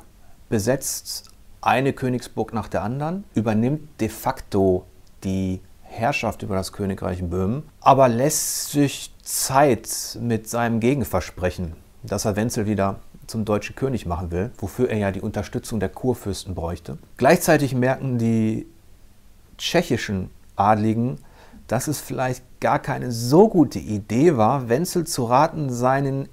besetzt 0.50 1.31
eine 1.62 1.94
Königsburg 1.94 2.54
nach 2.54 2.68
der 2.68 2.84
anderen, 2.84 3.24
übernimmt 3.36 4.02
de 4.02 4.10
facto 4.10 4.86
die 5.24 5.62
Herrschaft 5.82 6.42
über 6.42 6.56
das 6.56 6.72
Königreich 6.74 7.24
Böhmen, 7.24 7.64
aber 7.80 8.10
lässt 8.10 8.72
sich 8.72 9.14
Zeit 9.24 10.18
mit 10.20 10.50
seinem 10.50 10.80
Gegenversprechen, 10.80 11.74
dass 12.04 12.26
er 12.26 12.36
Wenzel 12.36 12.66
wieder 12.66 13.00
zum 13.28 13.46
deutschen 13.46 13.76
König 13.76 14.06
machen 14.06 14.32
will, 14.32 14.52
wofür 14.58 14.90
er 14.90 14.98
ja 14.98 15.12
die 15.12 15.22
Unterstützung 15.22 15.80
der 15.80 15.90
Kurfürsten 15.90 16.56
bräuchte. 16.56 16.98
Gleichzeitig 17.18 17.76
merken 17.76 18.18
die 18.18 18.68
tschechischen 19.58 20.32
Adligen, 20.56 21.18
dass 21.68 21.88
es 21.88 22.00
vielleicht 22.00 22.44
gar 22.60 22.80
keine 22.80 23.12
so 23.12 23.48
gute 23.48 23.80
Idee 23.80 24.36
war, 24.36 24.68
Wenzel 24.70 25.06
zu 25.06 25.26
raten, 25.26 25.70
seinen 25.70 26.28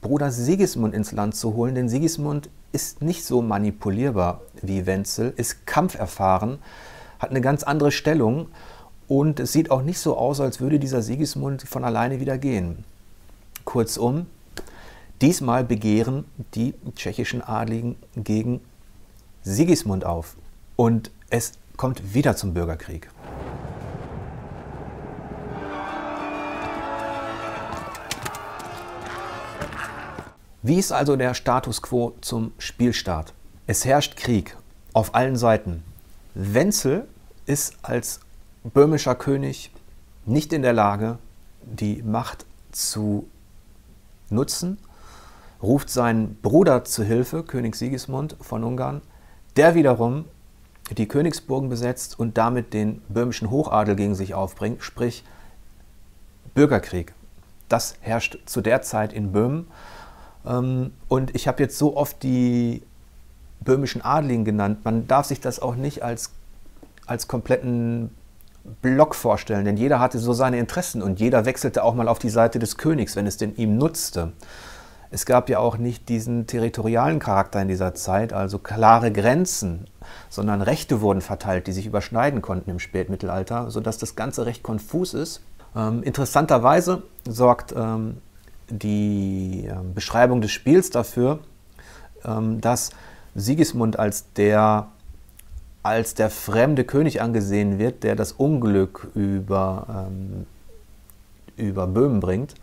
Bruder 0.00 0.30
Sigismund 0.30 0.94
ins 0.94 1.12
Land 1.12 1.34
zu 1.34 1.54
holen, 1.54 1.74
denn 1.74 1.88
Sigismund 1.88 2.50
ist 2.74 3.02
nicht 3.02 3.24
so 3.24 3.40
manipulierbar 3.40 4.42
wie 4.60 4.84
Wenzel, 4.84 5.32
ist 5.36 5.66
kampferfahren, 5.66 6.58
hat 7.20 7.30
eine 7.30 7.40
ganz 7.40 7.62
andere 7.62 7.92
Stellung 7.92 8.48
und 9.06 9.38
es 9.38 9.52
sieht 9.52 9.70
auch 9.70 9.82
nicht 9.82 9.98
so 9.98 10.16
aus, 10.16 10.40
als 10.40 10.60
würde 10.60 10.80
dieser 10.80 11.00
Sigismund 11.00 11.62
von 11.62 11.84
alleine 11.84 12.20
wieder 12.20 12.36
gehen. 12.36 12.84
Kurzum, 13.64 14.26
diesmal 15.22 15.62
begehren 15.62 16.24
die 16.54 16.74
tschechischen 16.96 17.42
Adligen 17.42 17.96
gegen 18.16 18.60
Sigismund 19.42 20.04
auf 20.04 20.36
und 20.74 21.12
es 21.30 21.52
kommt 21.76 22.14
wieder 22.14 22.34
zum 22.34 22.54
Bürgerkrieg. 22.54 23.08
Wie 30.66 30.78
ist 30.78 30.92
also 30.92 31.14
der 31.16 31.34
Status 31.34 31.82
quo 31.82 32.14
zum 32.22 32.52
Spielstart? 32.56 33.34
Es 33.66 33.84
herrscht 33.84 34.16
Krieg 34.16 34.56
auf 34.94 35.14
allen 35.14 35.36
Seiten. 35.36 35.84
Wenzel 36.32 37.06
ist 37.44 37.74
als 37.82 38.20
böhmischer 38.72 39.14
König 39.14 39.70
nicht 40.24 40.54
in 40.54 40.62
der 40.62 40.72
Lage, 40.72 41.18
die 41.60 42.02
Macht 42.02 42.46
zu 42.72 43.28
nutzen, 44.30 44.78
ruft 45.62 45.90
seinen 45.90 46.36
Bruder 46.36 46.86
zu 46.86 47.04
Hilfe, 47.04 47.42
König 47.42 47.76
Sigismund 47.76 48.34
von 48.40 48.64
Ungarn, 48.64 49.02
der 49.56 49.74
wiederum 49.74 50.24
die 50.96 51.06
Königsburgen 51.06 51.68
besetzt 51.68 52.18
und 52.18 52.38
damit 52.38 52.72
den 52.72 53.02
böhmischen 53.10 53.50
Hochadel 53.50 53.96
gegen 53.96 54.14
sich 54.14 54.32
aufbringt, 54.32 54.82
sprich 54.82 55.24
Bürgerkrieg. 56.54 57.12
Das 57.68 57.96
herrscht 58.00 58.38
zu 58.46 58.62
der 58.62 58.80
Zeit 58.80 59.12
in 59.12 59.30
Böhmen 59.30 59.66
und 60.44 61.34
ich 61.34 61.48
habe 61.48 61.62
jetzt 61.62 61.78
so 61.78 61.96
oft 61.96 62.22
die 62.22 62.82
böhmischen 63.60 64.02
Adligen 64.02 64.44
genannt. 64.44 64.84
Man 64.84 65.06
darf 65.06 65.26
sich 65.26 65.40
das 65.40 65.60
auch 65.60 65.74
nicht 65.74 66.02
als, 66.02 66.32
als 67.06 67.28
kompletten 67.28 68.10
Block 68.82 69.14
vorstellen, 69.14 69.64
denn 69.64 69.76
jeder 69.76 70.00
hatte 70.00 70.18
so 70.18 70.32
seine 70.32 70.58
Interessen 70.58 71.02
und 71.02 71.20
jeder 71.20 71.44
wechselte 71.44 71.82
auch 71.82 71.94
mal 71.94 72.08
auf 72.08 72.18
die 72.18 72.30
Seite 72.30 72.58
des 72.58 72.76
Königs, 72.76 73.16
wenn 73.16 73.26
es 73.26 73.36
denn 73.36 73.56
ihm 73.56 73.76
nutzte. 73.76 74.32
Es 75.10 75.26
gab 75.26 75.48
ja 75.48 75.60
auch 75.60 75.76
nicht 75.76 76.08
diesen 76.08 76.46
territorialen 76.46 77.20
Charakter 77.20 77.62
in 77.62 77.68
dieser 77.68 77.94
Zeit, 77.94 78.32
also 78.32 78.58
klare 78.58 79.12
Grenzen, 79.12 79.86
sondern 80.28 80.60
Rechte 80.60 81.00
wurden 81.02 81.20
verteilt, 81.20 81.66
die 81.66 81.72
sich 81.72 81.86
überschneiden 81.86 82.42
konnten 82.42 82.70
im 82.70 82.80
Spätmittelalter, 82.80 83.70
sodass 83.70 83.98
das 83.98 84.16
Ganze 84.16 84.46
recht 84.46 84.62
konfus 84.62 85.14
ist. 85.14 85.40
Ähm, 85.76 86.02
interessanterweise 86.02 87.02
sorgt 87.28 87.74
ähm, 87.76 88.18
die 88.68 89.68
ähm, 89.70 89.94
Beschreibung 89.94 90.40
des 90.40 90.50
Spiels 90.50 90.90
dafür, 90.90 91.40
ähm, 92.24 92.60
dass 92.60 92.90
Sigismund 93.34 93.98
als 93.98 94.32
der, 94.34 94.88
als 95.82 96.14
der 96.14 96.30
fremde 96.30 96.84
König 96.84 97.20
angesehen 97.20 97.78
wird, 97.78 98.02
der 98.02 98.16
das 98.16 98.32
Unglück 98.32 99.08
über, 99.14 100.06
ähm, 100.08 100.46
über 101.56 101.86
Böhmen 101.86 102.20
bringt. 102.20 102.54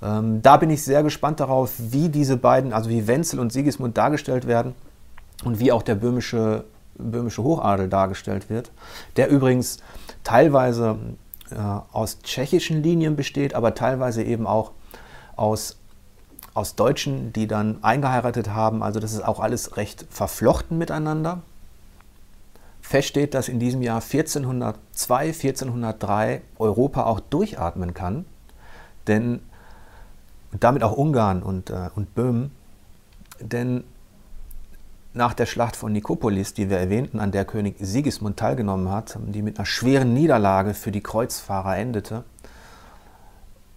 da 0.00 0.56
bin 0.58 0.70
ich 0.70 0.84
sehr 0.84 1.02
gespannt 1.02 1.40
darauf, 1.40 1.72
wie 1.76 2.08
diese 2.08 2.36
beiden, 2.36 2.72
also 2.72 2.88
wie 2.88 3.08
Wenzel 3.08 3.40
und 3.40 3.52
Sigismund 3.52 3.98
dargestellt 3.98 4.46
werden 4.46 4.76
und 5.44 5.58
wie 5.58 5.72
auch 5.72 5.82
der 5.82 5.96
böhmische, 5.96 6.62
böhmische 6.96 7.42
Hochadel 7.42 7.88
dargestellt 7.88 8.48
wird, 8.48 8.70
der 9.16 9.28
übrigens 9.28 9.78
teilweise 10.22 10.98
äh, 11.50 11.56
aus 11.92 12.20
tschechischen 12.22 12.82
Linien 12.82 13.16
besteht, 13.16 13.54
aber 13.54 13.74
teilweise 13.74 14.22
eben 14.22 14.46
auch 14.46 14.72
aus, 15.38 15.76
aus 16.54 16.74
Deutschen, 16.74 17.32
die 17.32 17.46
dann 17.46 17.82
eingeheiratet 17.82 18.50
haben. 18.50 18.82
Also 18.82 19.00
das 19.00 19.12
ist 19.12 19.24
auch 19.24 19.40
alles 19.40 19.76
recht 19.76 20.06
verflochten 20.10 20.78
miteinander. 20.78 21.42
Fest 22.80 23.08
steht, 23.08 23.34
dass 23.34 23.48
in 23.48 23.60
diesem 23.60 23.82
Jahr 23.82 24.00
1402, 24.00 25.26
1403 25.26 26.42
Europa 26.58 27.04
auch 27.04 27.20
durchatmen 27.20 27.92
kann, 27.92 28.24
denn 29.06 29.40
damit 30.58 30.82
auch 30.82 30.92
Ungarn 30.92 31.42
und, 31.42 31.68
äh, 31.68 31.90
und 31.94 32.14
Böhmen, 32.14 32.50
denn 33.40 33.84
nach 35.12 35.34
der 35.34 35.46
Schlacht 35.46 35.76
von 35.76 35.92
Nikopolis, 35.92 36.54
die 36.54 36.70
wir 36.70 36.78
erwähnten, 36.78 37.18
an 37.18 37.32
der 37.32 37.44
König 37.44 37.76
Sigismund 37.78 38.38
teilgenommen 38.38 38.90
hat, 38.90 39.18
die 39.20 39.42
mit 39.42 39.58
einer 39.58 39.66
schweren 39.66 40.14
Niederlage 40.14 40.74
für 40.74 40.92
die 40.92 41.02
Kreuzfahrer 41.02 41.76
endete, 41.76 42.24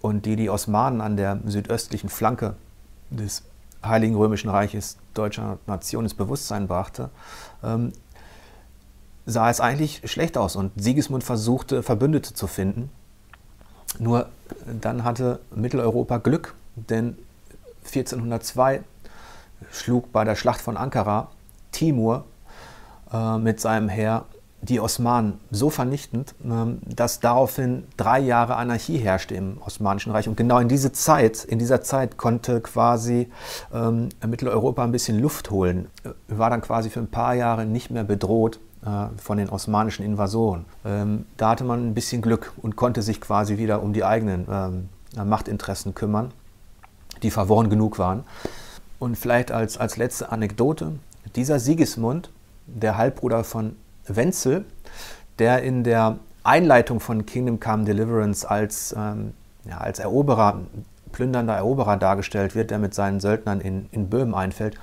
und 0.02 0.26
die 0.26 0.36
die 0.36 0.50
Osmanen 0.50 1.02
an 1.02 1.18
der 1.18 1.40
südöstlichen 1.46 2.10
Flanke 2.10 2.56
des 3.10 3.44
Heiligen 3.84 4.16
Römischen 4.16 4.50
Reiches 4.50 4.98
deutscher 5.14 5.58
Nation 5.68 6.06
ins 6.06 6.14
Bewusstsein 6.14 6.68
brachte, 6.68 7.10
ähm, 7.64 7.94
sah 9.26 9.50
es 9.50 9.60
eigentlich 9.60 10.02
schlecht 10.06 10.38
aus 10.38 10.56
und 10.56 10.72
Sigismund 10.76 11.24
versuchte, 11.24 11.84
Verbündete 11.84 12.34
zu 12.34 12.48
finden. 12.48 12.90
Nur 14.00 14.30
dann 14.82 15.04
hatte 15.04 15.40
Mitteleuropa 15.54 16.18
Glück, 16.18 16.56
denn 16.76 17.18
1402 17.86 18.84
schlug 19.72 20.12
bei 20.12 20.24
der 20.24 20.36
Schlacht 20.36 20.62
von 20.62 20.78
Ankara 20.78 21.30
Timur 21.72 22.26
äh, 23.12 23.38
mit 23.38 23.60
seinem 23.60 23.90
Heer 23.90 24.26
die 24.64 24.80
Osmanen 24.80 25.40
so 25.50 25.70
vernichtend, 25.70 26.36
ähm, 26.44 26.80
dass 26.86 27.20
daraufhin 27.20 27.84
drei 27.98 28.20
Jahre 28.20 28.56
Anarchie 28.56 28.98
herrschte 28.98 29.34
im 29.36 29.58
Osmanischen 29.66 30.12
Reich. 30.12 30.28
Und 30.28 30.38
genau 30.38 30.60
in 30.60 30.68
diese 30.68 30.92
Zeit, 30.92 31.44
in 31.44 31.58
dieser 31.58 31.82
Zeit 31.82 32.18
konnte 32.18 32.62
quasi 32.62 33.30
ähm, 33.74 34.10
Mitteleuropa 34.26 34.84
ein 34.84 34.92
bisschen 34.92 35.20
Luft 35.20 35.50
holen, 35.50 35.88
war 36.28 36.50
dann 36.50 36.62
quasi 36.62 36.90
für 36.90 37.00
ein 37.00 37.10
paar 37.10 37.34
Jahre 37.34 37.66
nicht 37.66 37.90
mehr 37.90 38.04
bedroht 38.04 38.60
äh, 38.86 39.08
von 39.18 39.38
den 39.38 39.50
osmanischen 39.50 40.06
Invasoren. 40.06 40.66
Ähm, 40.86 41.26
da 41.38 41.50
hatte 41.50 41.64
man 41.64 41.88
ein 41.88 41.94
bisschen 41.94 42.22
Glück 42.22 42.54
und 42.62 42.76
konnte 42.76 43.02
sich 43.02 43.20
quasi 43.20 43.58
wieder 43.58 43.82
um 43.82 43.94
die 43.94 44.04
eigenen 44.04 44.88
Machtinteressen 45.16 45.94
kümmern. 45.94 46.32
die 47.24 47.32
verworren 47.32 47.70
genug 47.70 48.00
waren. 48.00 48.24
Und 49.00 49.18
vielleicht 49.18 49.52
als, 49.52 49.78
als 49.78 49.98
letzte 49.98 50.32
Anekdote, 50.32 50.94
dieser 51.36 51.60
Sigismund, 51.60 52.30
der 52.68 52.98
Halbbruder 52.98 53.44
von 53.44 53.76
Wenzel, 54.08 54.66
der 55.40 55.64
in 55.64 55.84
der 55.84 56.18
Einleitung 56.44 57.00
von 57.00 57.26
Kingdom 57.26 57.60
Come 57.60 57.86
Deliverance 57.86 58.50
als, 58.50 58.96
ähm, 58.98 59.34
ja, 59.66 59.78
als 59.78 60.00
Eroberer, 60.00 60.62
plündernder 61.12 61.56
Eroberer 61.56 61.98
dargestellt 61.98 62.56
wird, 62.56 62.72
der 62.72 62.80
mit 62.80 62.94
seinen 62.94 63.20
Söldnern 63.20 63.62
in, 63.62 63.88
in 63.92 64.10
Böhmen 64.10 64.34
einfällt, 64.34 64.78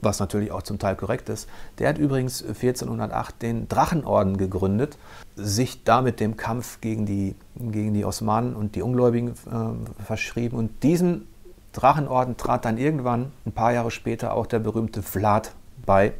was 0.00 0.20
natürlich 0.20 0.52
auch 0.52 0.62
zum 0.62 0.78
Teil 0.78 0.96
korrekt 0.96 1.28
ist. 1.28 1.48
Der 1.78 1.88
hat 1.88 1.98
übrigens 1.98 2.42
1408 2.42 3.42
den 3.42 3.68
Drachenorden 3.68 4.36
gegründet, 4.36 4.98
sich 5.36 5.82
damit 5.84 6.20
dem 6.20 6.36
Kampf 6.36 6.80
gegen 6.80 7.06
die, 7.06 7.34
gegen 7.56 7.94
die 7.94 8.04
Osmanen 8.04 8.54
und 8.54 8.76
die 8.76 8.82
Ungläubigen 8.82 9.30
äh, 9.30 10.02
verschrieben. 10.04 10.56
Und 10.56 10.82
diesem 10.82 11.26
Drachenorden 11.72 12.36
trat 12.36 12.64
dann 12.64 12.78
irgendwann, 12.78 13.32
ein 13.44 13.52
paar 13.52 13.72
Jahre 13.72 13.90
später, 13.90 14.34
auch 14.34 14.46
der 14.46 14.60
berühmte 14.60 15.02
Vlad 15.02 15.52
bei, 15.84 16.12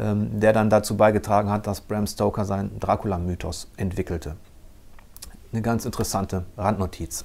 der 0.00 0.52
dann 0.52 0.70
dazu 0.70 0.96
beigetragen 0.96 1.50
hat, 1.50 1.66
dass 1.66 1.80
Bram 1.80 2.06
Stoker 2.06 2.44
seinen 2.44 2.78
Dracula-Mythos 2.80 3.68
entwickelte. 3.76 4.36
Eine 5.52 5.62
ganz 5.62 5.84
interessante 5.84 6.44
Randnotiz. 6.56 7.24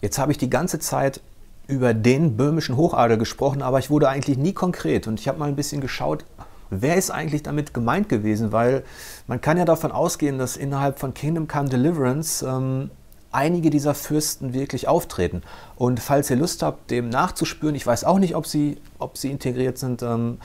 Jetzt 0.00 0.18
habe 0.18 0.30
ich 0.30 0.38
die 0.38 0.50
ganze 0.50 0.78
Zeit 0.78 1.20
über 1.68 1.94
den 1.94 2.36
böhmischen 2.36 2.76
Hochadel 2.76 3.18
gesprochen, 3.18 3.62
aber 3.62 3.78
ich 3.78 3.90
wurde 3.90 4.08
eigentlich 4.08 4.38
nie 4.38 4.52
konkret. 4.52 5.06
Und 5.06 5.18
ich 5.18 5.26
habe 5.26 5.38
mal 5.38 5.48
ein 5.48 5.56
bisschen 5.56 5.80
geschaut, 5.80 6.24
wer 6.70 6.96
ist 6.96 7.10
eigentlich 7.10 7.42
damit 7.42 7.74
gemeint 7.74 8.08
gewesen, 8.08 8.52
weil 8.52 8.84
man 9.26 9.40
kann 9.40 9.56
ja 9.56 9.64
davon 9.64 9.90
ausgehen, 9.90 10.38
dass 10.38 10.56
innerhalb 10.56 10.98
von 10.98 11.14
Kingdom 11.14 11.48
Come 11.48 11.68
Deliverance 11.68 12.46
ähm, 12.46 12.90
einige 13.32 13.70
dieser 13.70 13.94
Fürsten 13.94 14.54
wirklich 14.54 14.86
auftreten. 14.88 15.42
Und 15.76 16.00
falls 16.00 16.30
ihr 16.30 16.36
Lust 16.36 16.62
habt, 16.62 16.90
dem 16.90 17.08
nachzuspüren, 17.08 17.74
ich 17.74 17.86
weiß 17.86 18.04
auch 18.04 18.18
nicht, 18.18 18.36
ob 18.36 18.46
sie, 18.46 18.78
ob 18.98 19.18
sie 19.18 19.30
integriert 19.30 19.78
sind, 19.78 20.02
ähm, 20.02 20.38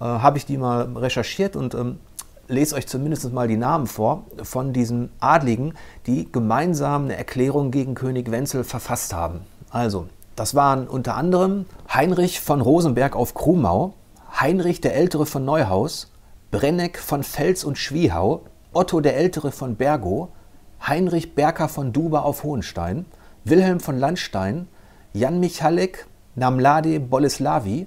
äh, 0.00 0.04
habe 0.04 0.38
ich 0.38 0.46
die 0.46 0.58
mal 0.58 0.96
recherchiert 0.96 1.56
und 1.56 1.74
ähm, 1.74 1.98
lese 2.48 2.74
euch 2.76 2.86
zumindest 2.86 3.32
mal 3.32 3.48
die 3.48 3.56
Namen 3.56 3.86
vor 3.86 4.24
von 4.42 4.72
diesen 4.72 5.10
Adligen, 5.20 5.74
die 6.06 6.30
gemeinsam 6.30 7.04
eine 7.04 7.16
Erklärung 7.16 7.70
gegen 7.70 7.94
König 7.94 8.30
Wenzel 8.30 8.64
verfasst 8.64 9.14
haben. 9.14 9.40
Also, 9.70 10.06
das 10.36 10.54
waren 10.54 10.86
unter 10.86 11.16
anderem 11.16 11.66
Heinrich 11.92 12.40
von 12.40 12.60
Rosenberg 12.60 13.16
auf 13.16 13.34
Krumau, 13.34 13.94
Heinrich 14.38 14.80
der 14.80 14.94
Ältere 14.94 15.26
von 15.26 15.44
Neuhaus, 15.44 16.12
Brenneck 16.50 16.98
von 16.98 17.22
Fels 17.22 17.64
und 17.64 17.78
Schwiehau, 17.78 18.42
Otto 18.72 19.00
der 19.00 19.16
Ältere 19.16 19.50
von 19.50 19.76
Bergo, 19.76 20.28
Heinrich 20.86 21.34
Berker 21.34 21.68
von 21.68 21.92
Duba 21.92 22.20
auf 22.20 22.44
Hohenstein, 22.44 23.06
Wilhelm 23.44 23.80
von 23.80 23.98
Landstein, 23.98 24.68
Jan 25.12 25.40
Michalek, 25.40 26.06
Namlade 26.34 27.00
Boleslawi, 27.00 27.86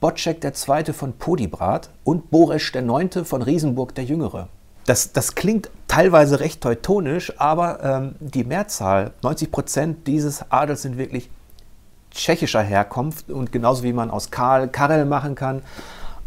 Bocek 0.00 0.42
II. 0.42 0.92
von 0.94 1.12
Podibrat 1.12 1.90
und 2.04 2.30
Boresch 2.30 2.74
IX. 2.74 3.28
von 3.28 3.42
Riesenburg 3.42 3.94
der 3.94 4.04
Jüngere. 4.04 4.48
Das, 4.86 5.12
das 5.12 5.34
klingt 5.34 5.70
teilweise 5.88 6.40
recht 6.40 6.62
teutonisch, 6.62 7.38
aber 7.38 7.84
ähm, 7.84 8.14
die 8.18 8.44
Mehrzahl, 8.44 9.12
90 9.22 9.52
Prozent 9.52 10.06
dieses 10.06 10.50
Adels 10.50 10.82
sind 10.82 10.96
wirklich 10.96 11.28
tschechischer 12.12 12.62
Herkunft 12.62 13.30
und 13.30 13.52
genauso 13.52 13.82
wie 13.82 13.92
man 13.92 14.10
aus 14.10 14.30
Karl 14.30 14.68
Karel 14.68 15.04
machen 15.04 15.34
kann, 15.34 15.60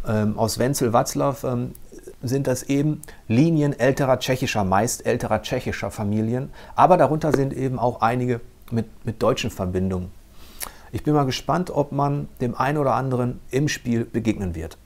ähm, 0.08 0.38
aus 0.38 0.60
Wenzel 0.60 0.94
Watzlaw, 0.94 1.44
ähm, 1.44 1.74
sind 2.22 2.46
das 2.46 2.62
eben 2.64 3.02
Linien 3.28 3.78
älterer 3.78 4.20
tschechischer, 4.20 4.64
meist 4.64 5.06
älterer 5.06 5.42
tschechischer 5.42 5.90
Familien, 5.90 6.52
aber 6.76 6.98
darunter 6.98 7.32
sind 7.36 7.54
eben 7.54 7.80
auch 7.80 8.02
einige 8.02 8.40
mit, 8.70 8.86
mit 9.04 9.22
deutschen 9.24 9.50
Verbindungen. 9.50 10.12
Ich 10.94 11.02
bin 11.02 11.16
mal 11.16 11.26
gespannt, 11.26 11.72
ob 11.72 11.92
man 11.92 12.28
dem 12.40 12.54
einen 12.54 12.78
oder 12.78 12.94
anderen 12.94 13.40
im 13.50 13.68
Spiel 13.68 14.06
begegnen 14.06 14.54
wird. 14.54 14.78